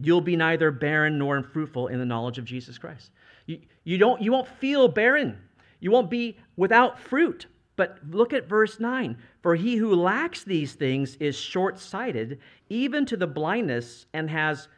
[0.00, 3.10] you'll be neither barren nor unfruitful in the knowledge of Jesus Christ.
[3.46, 5.38] You, you, don't, you won't feel barren.
[5.80, 7.46] You won't be without fruit.
[7.76, 9.16] But look at verse 9.
[9.42, 14.68] For he who lacks these things is short sighted, even to the blindness, and has,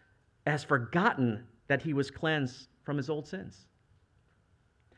[0.47, 3.67] has forgotten that he was cleansed from his old sins.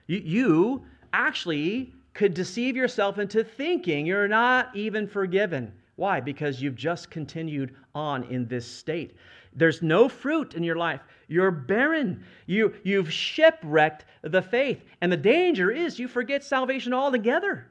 [0.06, 5.72] You, you actually could deceive yourself into thinking you're not even forgiven.
[5.96, 6.20] Why?
[6.20, 9.14] Because you've just continued on in this state.
[9.54, 11.00] There's no fruit in your life.
[11.28, 12.24] You're barren.
[12.46, 14.82] You, you've shipwrecked the faith.
[15.00, 17.66] And the danger is you forget salvation altogether.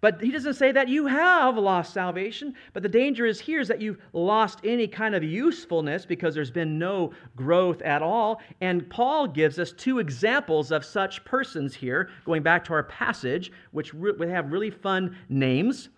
[0.00, 3.68] But he doesn't say that you have lost salvation, but the danger is here is
[3.68, 8.40] that you've lost any kind of usefulness because there's been no growth at all.
[8.62, 13.52] And Paul gives us two examples of such persons here, going back to our passage,
[13.72, 15.90] which re- have really fun names.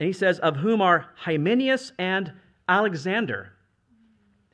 [0.00, 2.32] And he says, Of whom are Hymenaeus and
[2.72, 3.52] Alexander.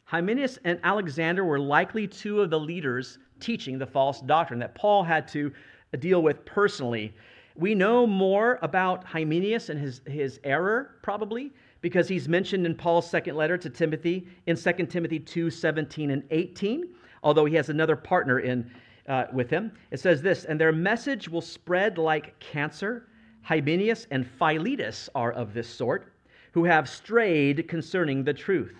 [0.03, 5.05] Hymenaeus and Alexander were likely two of the leaders teaching the false doctrine that Paul
[5.05, 5.53] had to
[6.01, 7.15] deal with personally.
[7.55, 13.09] We know more about Hymenaeus and his, his error, probably, because he's mentioned in Paul's
[13.09, 16.89] second letter to Timothy in 2 Timothy 2 17 and 18,
[17.23, 18.69] although he has another partner in,
[19.07, 19.71] uh, with him.
[19.93, 23.07] It says this, and their message will spread like cancer.
[23.43, 26.13] Hymenaeus and Philetus are of this sort
[26.53, 28.75] who have strayed concerning the truth,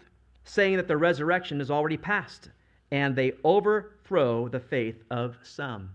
[0.45, 2.51] saying that the resurrection is already past,
[2.91, 5.91] and they overthrow the faith of some.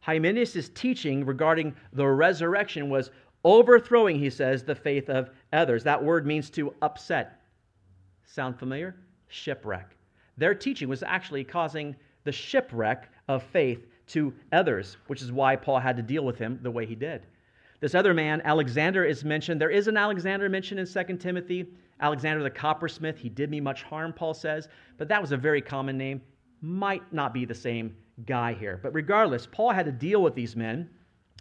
[0.00, 3.10] Hymenaeus' teaching regarding the resurrection was
[3.44, 5.82] overthrowing, he says, the faith of others.
[5.84, 7.40] That word means to upset.
[8.24, 8.96] Sound familiar?
[9.28, 9.96] Shipwreck.
[10.36, 15.78] Their teaching was actually causing the shipwreck of faith to others, which is why Paul
[15.78, 17.26] had to deal with him the way he did.
[17.84, 19.60] This other man, Alexander, is mentioned.
[19.60, 21.66] There is an Alexander mentioned in 2 Timothy.
[22.00, 23.18] Alexander the coppersmith.
[23.18, 26.22] He did me much harm, Paul says, but that was a very common name.
[26.62, 28.80] Might not be the same guy here.
[28.82, 30.88] But regardless, Paul had to deal with these men.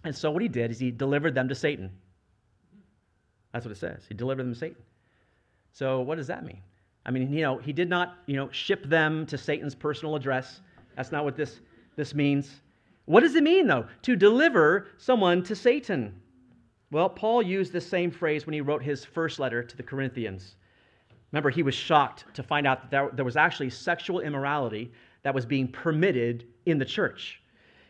[0.03, 1.89] And so what he did is he delivered them to Satan.
[3.53, 4.03] That's what it says.
[4.09, 4.83] He delivered them to Satan.
[5.71, 6.59] So what does that mean?
[7.05, 10.59] I mean, you know, he did not, you know, ship them to Satan's personal address.
[10.97, 11.61] That's not what this,
[11.95, 12.59] this means.
[13.05, 16.19] What does it mean, though, to deliver someone to Satan?
[16.93, 20.57] Well, Paul used this same phrase when he wrote his first letter to the Corinthians.
[21.31, 24.91] Remember, he was shocked to find out that there was actually sexual immorality
[25.23, 27.41] that was being permitted in the church.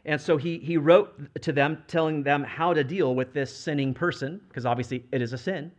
[0.06, 3.94] And so he, he wrote to them, telling them how to deal with this sinning
[3.94, 5.70] person, because obviously it is a sin.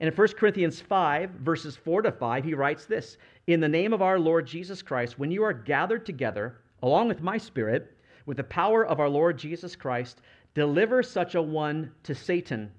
[0.00, 3.16] And in 1 Corinthians 5, verses 4 to 5, he writes this
[3.46, 7.22] In the name of our Lord Jesus Christ, when you are gathered together, along with
[7.22, 7.94] my spirit,
[8.26, 10.20] with the power of our Lord Jesus Christ,
[10.58, 12.72] Deliver such a one to Satan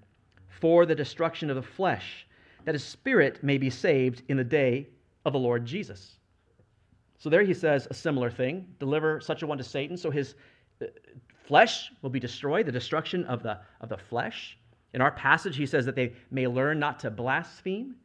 [0.49, 2.27] for the destruction of the flesh,
[2.65, 4.89] that his spirit may be saved in the day
[5.23, 6.17] of the Lord Jesus.
[7.19, 10.35] So there he says a similar thing deliver such a one to Satan, so his
[10.81, 10.87] uh,
[11.45, 14.57] flesh will be destroyed, the destruction of the, of the flesh.
[14.93, 17.95] In our passage, he says that they may learn not to blaspheme.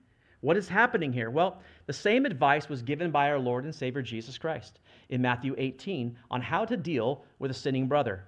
[0.41, 1.31] What is happening here?
[1.31, 5.57] Well, the same advice was given by our Lord and Savior Jesus Christ in Matthew
[5.59, 8.23] 18 on how to deal with a sinning brother.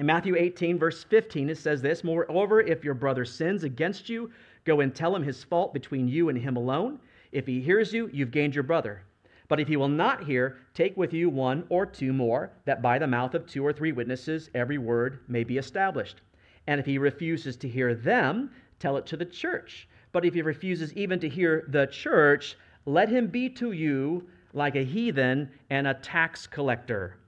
[0.00, 4.30] In Matthew 18, verse 15, it says this Moreover, if your brother sins against you,
[4.64, 6.98] go and tell him his fault between you and him alone.
[7.32, 9.02] If he hears you, you've gained your brother.
[9.46, 12.98] But if he will not hear, take with you one or two more, that by
[12.98, 16.22] the mouth of two or three witnesses every word may be established.
[16.66, 19.86] And if he refuses to hear them, tell it to the church.
[20.12, 24.76] But if he refuses even to hear the church, let him be to you like
[24.76, 27.18] a heathen and a tax collector.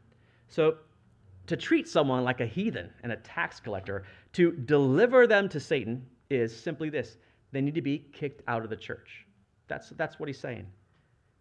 [0.49, 0.79] So
[1.47, 6.07] to treat someone like a heathen and a tax collector, to deliver them to Satan,
[6.30, 7.16] is simply this
[7.53, 9.26] they need to be kicked out of the church.
[9.68, 10.66] That's, that's what he's saying.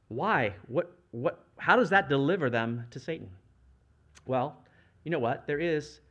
[0.10, 0.54] Why?
[0.68, 3.30] What, what, how does that deliver them to Satan?
[4.26, 4.58] Well,
[5.06, 5.48] you know what?
[5.48, 6.02] There is,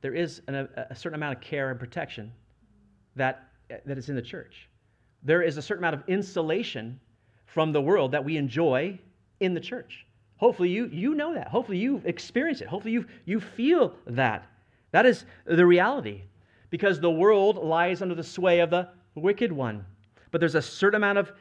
[0.00, 2.32] there is an, a, a certain amount of care and protection
[3.14, 4.68] that, that is in the church.
[5.22, 6.98] There is a certain amount of insulation
[7.46, 8.98] from the world that we enjoy
[9.40, 10.04] in the church.
[10.38, 11.48] Hopefully, you, you know that.
[11.48, 12.68] Hopefully, you've experienced it.
[12.68, 14.46] Hopefully, you, you feel that.
[14.92, 16.22] That is the reality.
[16.70, 19.84] Because the world lies under the sway of the wicked one.
[20.30, 21.32] But there's a certain amount of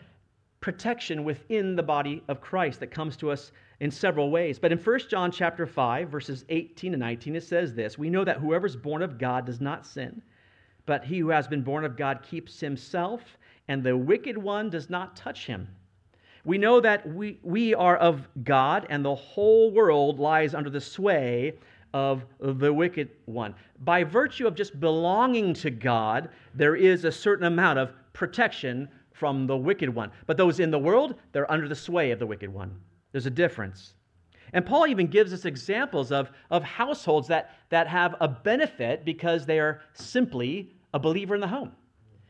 [0.62, 4.58] protection within the body of Christ that comes to us in several ways.
[4.58, 8.24] But in 1 John chapter 5, verses 18 and 19, it says this We know
[8.24, 10.24] that whoever's born of God does not sin,
[10.88, 13.22] but he who has been born of God keeps himself,
[13.68, 15.68] and the wicked one does not touch him
[16.48, 20.80] we know that we, we are of God and the whole world lies under the
[20.80, 21.56] sway
[21.94, 23.54] of the wicked one.
[23.84, 29.46] By virtue of just belonging to God, there is a certain amount of protection from
[29.46, 30.10] the wicked one.
[30.26, 32.80] But those in the world, they're under the sway of the wicked one.
[33.12, 33.96] There's a difference.
[34.54, 39.46] And Paul even gives us examples of, of households that, that have a benefit because
[39.46, 41.74] they are simply a believer in the home.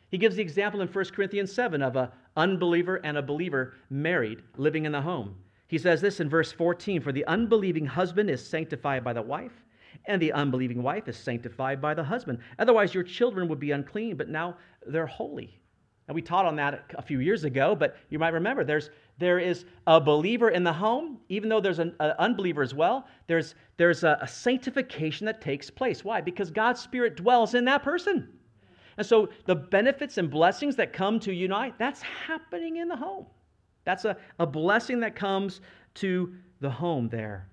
[0.10, 4.42] He gives the example in 1 Corinthians 7 of a unbeliever and a believer married
[4.56, 5.36] living in the home.
[5.68, 9.66] He says this in verse 14 For the unbelieving husband is sanctified by the wife,
[10.06, 12.40] and the unbelieving wife is sanctified by the husband.
[12.58, 15.60] Otherwise, your children would be unclean, but now they're holy.
[16.08, 19.40] And we taught on that a few years ago, but you might remember there's, there
[19.40, 23.56] is a believer in the home, even though there's an, an unbeliever as well, there's,
[23.76, 26.06] there's a, a sanctification that takes place.
[26.06, 26.22] Why?
[26.22, 28.30] Because God's Spirit dwells in that person.
[28.98, 33.28] And so the benefits and blessings that come to unite, that's happening in the home.
[33.86, 35.62] That's a, a blessing that comes
[35.96, 37.48] to the home there.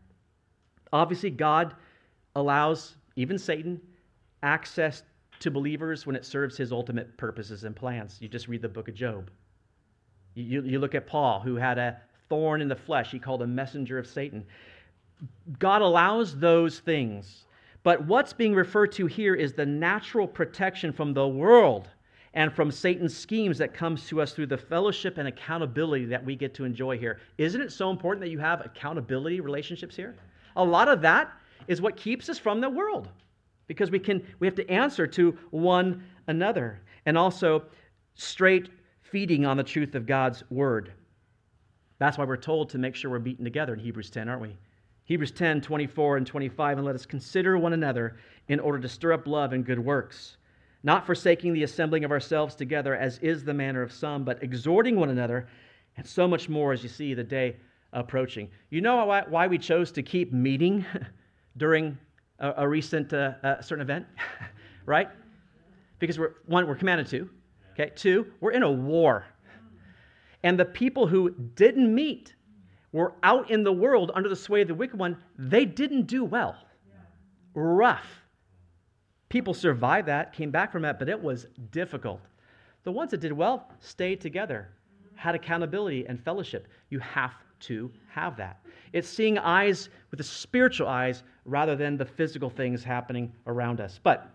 [0.93, 1.75] Obviously, God
[2.35, 3.81] allows even Satan
[4.43, 5.03] access
[5.41, 8.19] to believers when it serves his ultimate purposes and plans.
[8.21, 9.31] You just read the book of Job.
[10.35, 13.47] You, you look at Paul, who had a thorn in the flesh, he called a
[13.47, 14.45] messenger of Satan.
[15.59, 17.45] God allows those things
[17.85, 21.89] but what's being referred to here is the natural protection from the world
[22.33, 26.35] and from Satan's schemes that comes to us through the fellowship and accountability that we
[26.35, 27.21] get to enjoy here.
[27.39, 30.17] Isn't it so important that you have accountability relationships here?
[30.57, 31.31] A lot of that
[31.69, 33.09] is what keeps us from the world
[33.67, 37.65] because we can we have to answer to one another and also
[38.15, 38.71] straight
[39.03, 40.93] feeding on the truth of God's word.
[41.99, 44.57] That's why we're told to make sure we're beaten together in Hebrews 10, aren't we?
[45.05, 48.17] Hebrews 10 24 and 25, and let us consider one another
[48.49, 50.39] in order to stir up love and good works,
[50.83, 54.97] not forsaking the assembling of ourselves together, as is the manner of some, but exhorting
[54.97, 55.47] one another,
[55.99, 57.57] and so much more as you see the day
[57.93, 58.51] approaching.
[58.71, 60.85] You know why, why we chose to keep meeting
[61.59, 61.99] during
[62.39, 64.07] a, a recent uh, uh, certain event,
[64.87, 65.09] right?
[65.99, 67.29] Because we're one, we're commanded to.
[67.73, 69.27] Okay, two, we're in a war,
[70.45, 72.34] and the people who didn't meet
[72.95, 76.25] were out in the world under the sway of the wicked one, they didn't do
[76.25, 76.57] well.
[77.53, 78.07] Rough.
[79.29, 82.21] People survived that, came back from that, but it was difficult.
[82.85, 84.69] The ones that did well stayed together,
[85.17, 86.69] had accountability and fellowship.
[86.89, 88.65] You have to have that.
[88.93, 93.99] It's seeing eyes with the spiritual eyes rather than the physical things happening around us.
[94.01, 94.31] But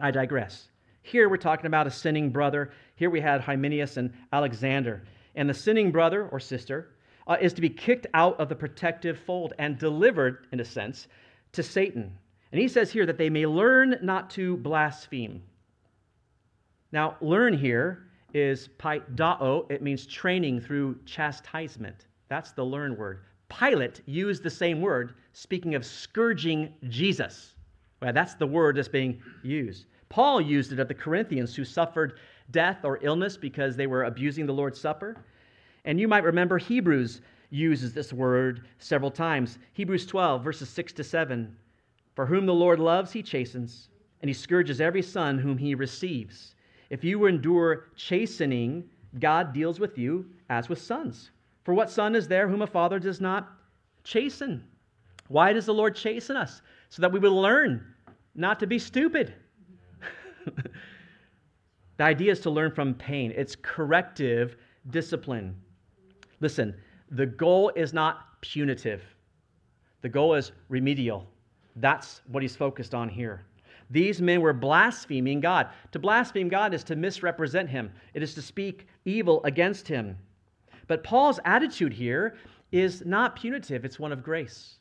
[0.00, 0.68] I digress.
[1.02, 2.72] Here we're talking about a sinning brother.
[2.96, 5.04] Here we had Hymenaeus and Alexander.
[5.36, 6.88] And the sinning brother or sister
[7.26, 11.08] uh, is to be kicked out of the protective fold and delivered, in a sense,
[11.52, 12.16] to Satan.
[12.52, 15.42] And he says here that they may learn not to blaspheme.
[16.92, 19.70] Now, learn here is paideuo.
[19.70, 22.06] It means training through chastisement.
[22.28, 23.20] That's the learn word.
[23.48, 27.54] Pilate used the same word, speaking of scourging Jesus.
[28.00, 29.86] Well, that's the word that's being used.
[30.08, 32.18] Paul used it of the Corinthians who suffered
[32.50, 35.16] death or illness because they were abusing the Lord's Supper.
[35.84, 37.20] And you might remember Hebrews
[37.50, 39.58] uses this word several times.
[39.72, 41.56] Hebrews 12, verses 6 to 7.
[42.14, 43.88] For whom the Lord loves, he chastens,
[44.20, 46.54] and he scourges every son whom he receives.
[46.90, 51.30] If you endure chastening, God deals with you as with sons.
[51.64, 53.48] For what son is there whom a father does not
[54.04, 54.64] chasten?
[55.28, 56.62] Why does the Lord chasten us?
[56.88, 57.84] So that we will learn
[58.34, 59.34] not to be stupid.
[61.96, 64.56] the idea is to learn from pain, it's corrective
[64.90, 65.54] discipline.
[66.40, 66.74] Listen,
[67.10, 69.02] the goal is not punitive,
[70.02, 71.26] the goal is remedial.
[71.76, 73.44] That's what he's focused on here.
[73.90, 75.68] These men were blaspheming God.
[75.92, 80.16] To blaspheme God is to misrepresent him, it is to speak evil against him.
[80.86, 82.36] But Paul's attitude here
[82.72, 84.76] is not punitive, it's one of grace.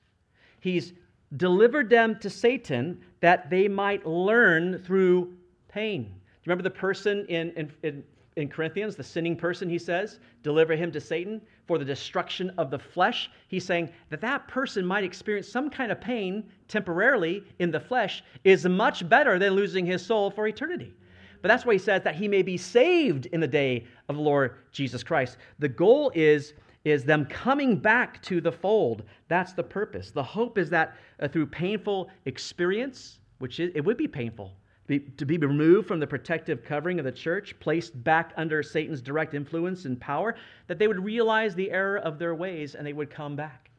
[0.60, 0.94] He's
[1.38, 5.36] delivered them to Satan that they might learn through
[5.68, 6.04] pain.
[6.04, 6.14] Do you
[6.48, 8.04] remember the person in, in, in
[8.40, 12.72] in Corinthians, the sinning person, he says, deliver him to Satan for the destruction of
[12.72, 13.30] the flesh.
[13.48, 18.24] He's saying that that person might experience some kind of pain temporarily in the flesh
[18.44, 20.94] is much better than losing his soul for eternity.
[21.42, 24.22] But that's why he says that he may be saved in the day of the
[24.22, 25.38] Lord Jesus Christ.
[25.60, 29.04] The goal is, is them coming back to the fold.
[29.28, 30.12] That's the purpose.
[30.12, 34.54] The hope is that uh, through painful experience, which is, it would be painful,
[34.90, 39.02] be, to be removed from the protective covering of the church, placed back under Satan's
[39.02, 40.36] direct influence and power,
[40.68, 43.70] that they would realize the error of their ways and they would come back.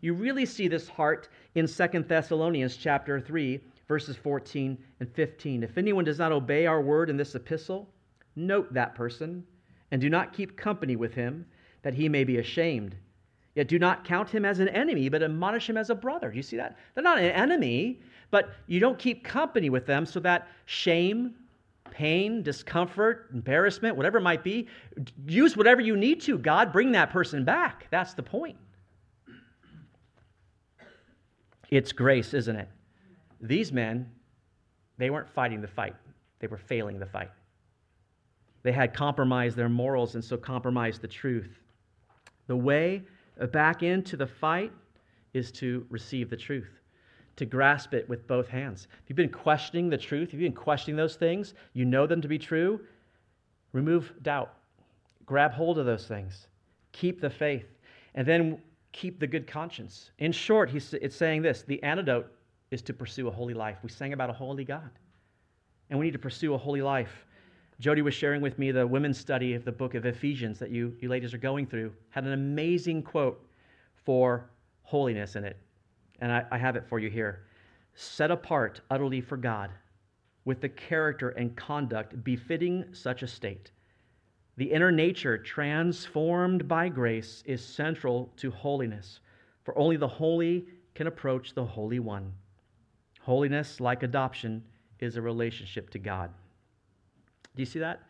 [0.00, 5.62] You really see this heart in Second Thessalonians chapter 3, verses 14 and 15.
[5.62, 7.88] If anyone does not obey our word in this epistle,
[8.34, 9.44] note that person
[9.92, 11.46] and do not keep company with him,
[11.82, 12.96] that he may be ashamed.
[13.54, 16.30] Yet do not count him as an enemy, but admonish him as a brother.
[16.30, 16.76] Do you see that?
[16.94, 18.00] They're not an enemy,
[18.30, 21.34] but you don't keep company with them so that shame,
[21.90, 24.68] pain, discomfort, embarrassment, whatever it might be,
[25.26, 26.38] use whatever you need to.
[26.38, 27.86] God, bring that person back.
[27.90, 28.56] That's the point.
[31.70, 32.68] It's grace, isn't it?
[33.40, 34.10] These men,
[34.96, 35.94] they weren't fighting the fight,
[36.40, 37.30] they were failing the fight.
[38.62, 41.60] They had compromised their morals and so compromised the truth.
[42.48, 43.02] The way
[43.52, 44.72] back into the fight
[45.32, 46.77] is to receive the truth
[47.38, 48.88] to grasp it with both hands.
[49.02, 52.20] If you've been questioning the truth, if you've been questioning those things, you know them
[52.20, 52.80] to be true,
[53.72, 54.54] remove doubt.
[55.24, 56.48] Grab hold of those things.
[56.92, 57.66] Keep the faith.
[58.16, 58.60] And then
[58.90, 60.10] keep the good conscience.
[60.18, 62.26] In short, he's, it's saying this the antidote
[62.72, 63.78] is to pursue a holy life.
[63.84, 64.90] We sang about a holy God,
[65.90, 67.24] and we need to pursue a holy life.
[67.78, 70.96] Jody was sharing with me the women's study of the book of Ephesians that you,
[71.00, 73.46] you ladies are going through, had an amazing quote
[74.04, 74.50] for
[74.82, 75.56] holiness in it
[76.20, 77.44] and I, I have it for you here
[77.94, 79.70] set apart utterly for God,
[80.44, 83.72] with the character and conduct befitting such a state.
[84.56, 89.18] The inner nature, transformed by grace, is central to holiness,
[89.64, 92.32] for only the holy can approach the Holy One.
[93.20, 94.64] Holiness, like adoption,
[95.00, 96.30] is a relationship to God.
[97.54, 98.02] Do you see that?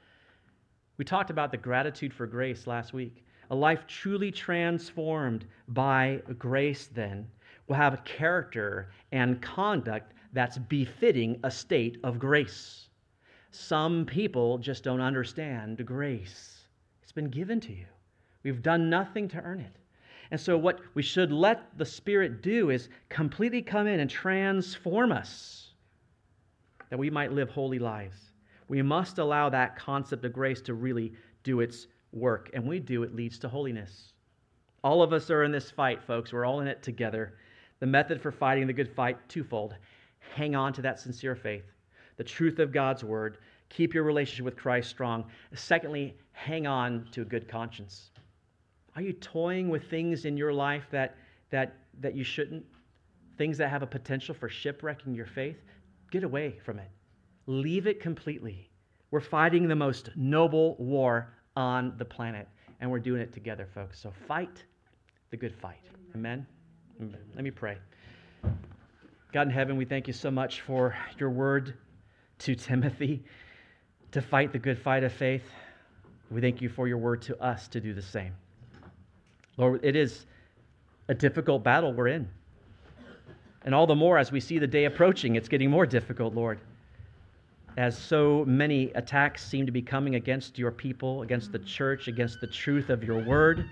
[0.99, 3.25] We talked about the gratitude for grace last week.
[3.51, 7.27] A life truly transformed by grace, then,
[7.69, 12.89] will have a character and conduct that's befitting a state of grace.
[13.51, 16.67] Some people just don't understand grace.
[17.03, 17.87] It's been given to you.
[18.43, 19.77] We've done nothing to earn it.
[20.31, 25.11] And so, what we should let the Spirit do is completely come in and transform
[25.11, 25.73] us
[26.91, 28.33] that we might live holy lives.
[28.69, 32.51] We must allow that concept of grace to really do its work.
[32.53, 34.13] And we do, it leads to holiness.
[34.85, 36.33] All of us are in this fight, folks.
[36.33, 37.35] We're all in it together.
[37.81, 39.75] The method for fighting the good fight, twofold.
[40.35, 41.65] Hang on to that sincere faith,
[42.17, 43.39] the truth of God's word.
[43.69, 45.25] Keep your relationship with Christ strong.
[45.55, 48.11] Secondly, hang on to a good conscience.
[48.97, 51.17] Are you toying with things in your life that,
[51.51, 52.65] that, that you shouldn't?
[53.37, 55.59] Things that have a potential for shipwrecking your faith?
[56.11, 56.91] Get away from it.
[57.47, 58.71] Leave it completely.
[59.11, 62.49] We're fighting the most noble war on the planet,
[62.81, 64.01] and we're doing it together, folks.
[64.01, 64.65] So fight
[65.31, 65.81] the good fight.
[66.15, 66.47] Amen?
[67.01, 67.79] Let me pray.
[69.33, 71.75] God in heaven, we thank you so much for your word
[72.41, 73.23] to Timothy
[74.11, 75.45] to fight the good fight of faith.
[76.29, 78.33] We thank you for your word to us to do the same.
[79.57, 80.27] Lord, it is
[81.07, 82.29] a difficult battle we're in.
[83.65, 86.59] And all the more as we see the day approaching, it's getting more difficult, Lord.
[87.77, 92.41] As so many attacks seem to be coming against your people, against the church, against
[92.41, 93.65] the truth of your word,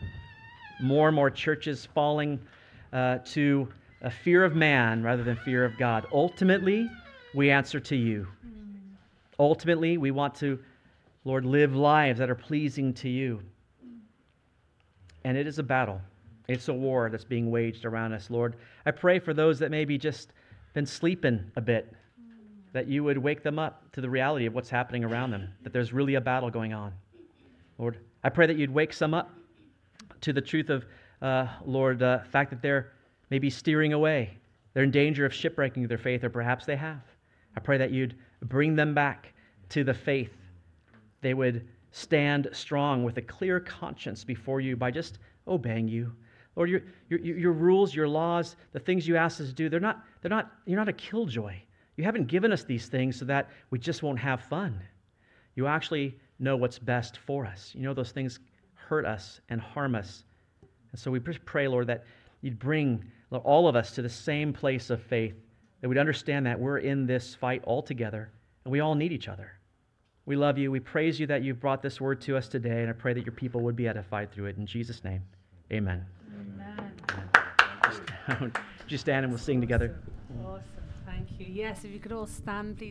[0.81, 2.39] more and more churches falling
[2.97, 3.69] uh, to
[4.01, 6.07] a fear of man rather than fear of God.
[6.13, 6.91] Ultimately,
[7.35, 8.27] we answer to you.
[9.39, 10.59] Ultimately, we want to,
[11.25, 13.43] Lord, live lives that are pleasing to you.
[15.25, 16.01] And it is a battle.
[16.49, 18.57] It's a war that's being waged around us, Lord.
[18.87, 20.33] I pray for those that maybe just
[20.73, 21.93] been sleeping a bit,
[22.73, 25.73] that you would wake them up to the reality of what's happening around them, that
[25.75, 26.95] there's really a battle going on.
[27.77, 29.31] Lord, I pray that you'd wake some up
[30.23, 30.87] to the truth of,
[31.23, 32.93] uh, Lord, the uh, fact that they're
[33.31, 34.39] maybe steering away.
[34.75, 37.03] They're in danger of shipwrecking their faith, or perhaps they have.
[37.57, 39.33] I pray that you'd bring them back
[39.71, 40.35] to the faith.
[41.23, 46.13] They would stand strong with a clear conscience before you by just obeying you.
[46.57, 49.81] Lord, your, your, your rules, your laws, the things you ask us to do, they're
[49.81, 51.55] not, they're not, you're not a killjoy.
[51.97, 54.83] You haven't given us these things so that we just won't have fun.
[55.55, 57.73] You actually know what's best for us.
[57.75, 58.41] You know those things
[58.75, 60.25] hurt us and harm us.
[60.97, 62.05] And so we just pray, Lord, that
[62.41, 65.35] you'd bring all of us to the same place of faith,
[65.83, 68.31] that we'd understand that we're in this fight all together
[68.65, 69.53] and we all need each other.
[70.25, 70.71] We love you.
[70.71, 73.27] We praise you that you've brought this word to us today, and I pray that
[73.27, 74.57] your people would be edified through it.
[74.57, 75.23] In Jesus' name,
[75.71, 76.07] amen.
[78.31, 78.53] Amen.
[78.87, 80.01] Just stand and we'll sing together.
[80.47, 80.65] Awesome.
[81.05, 81.45] Thank you.
[81.47, 82.85] Yes, if you could all stand, please.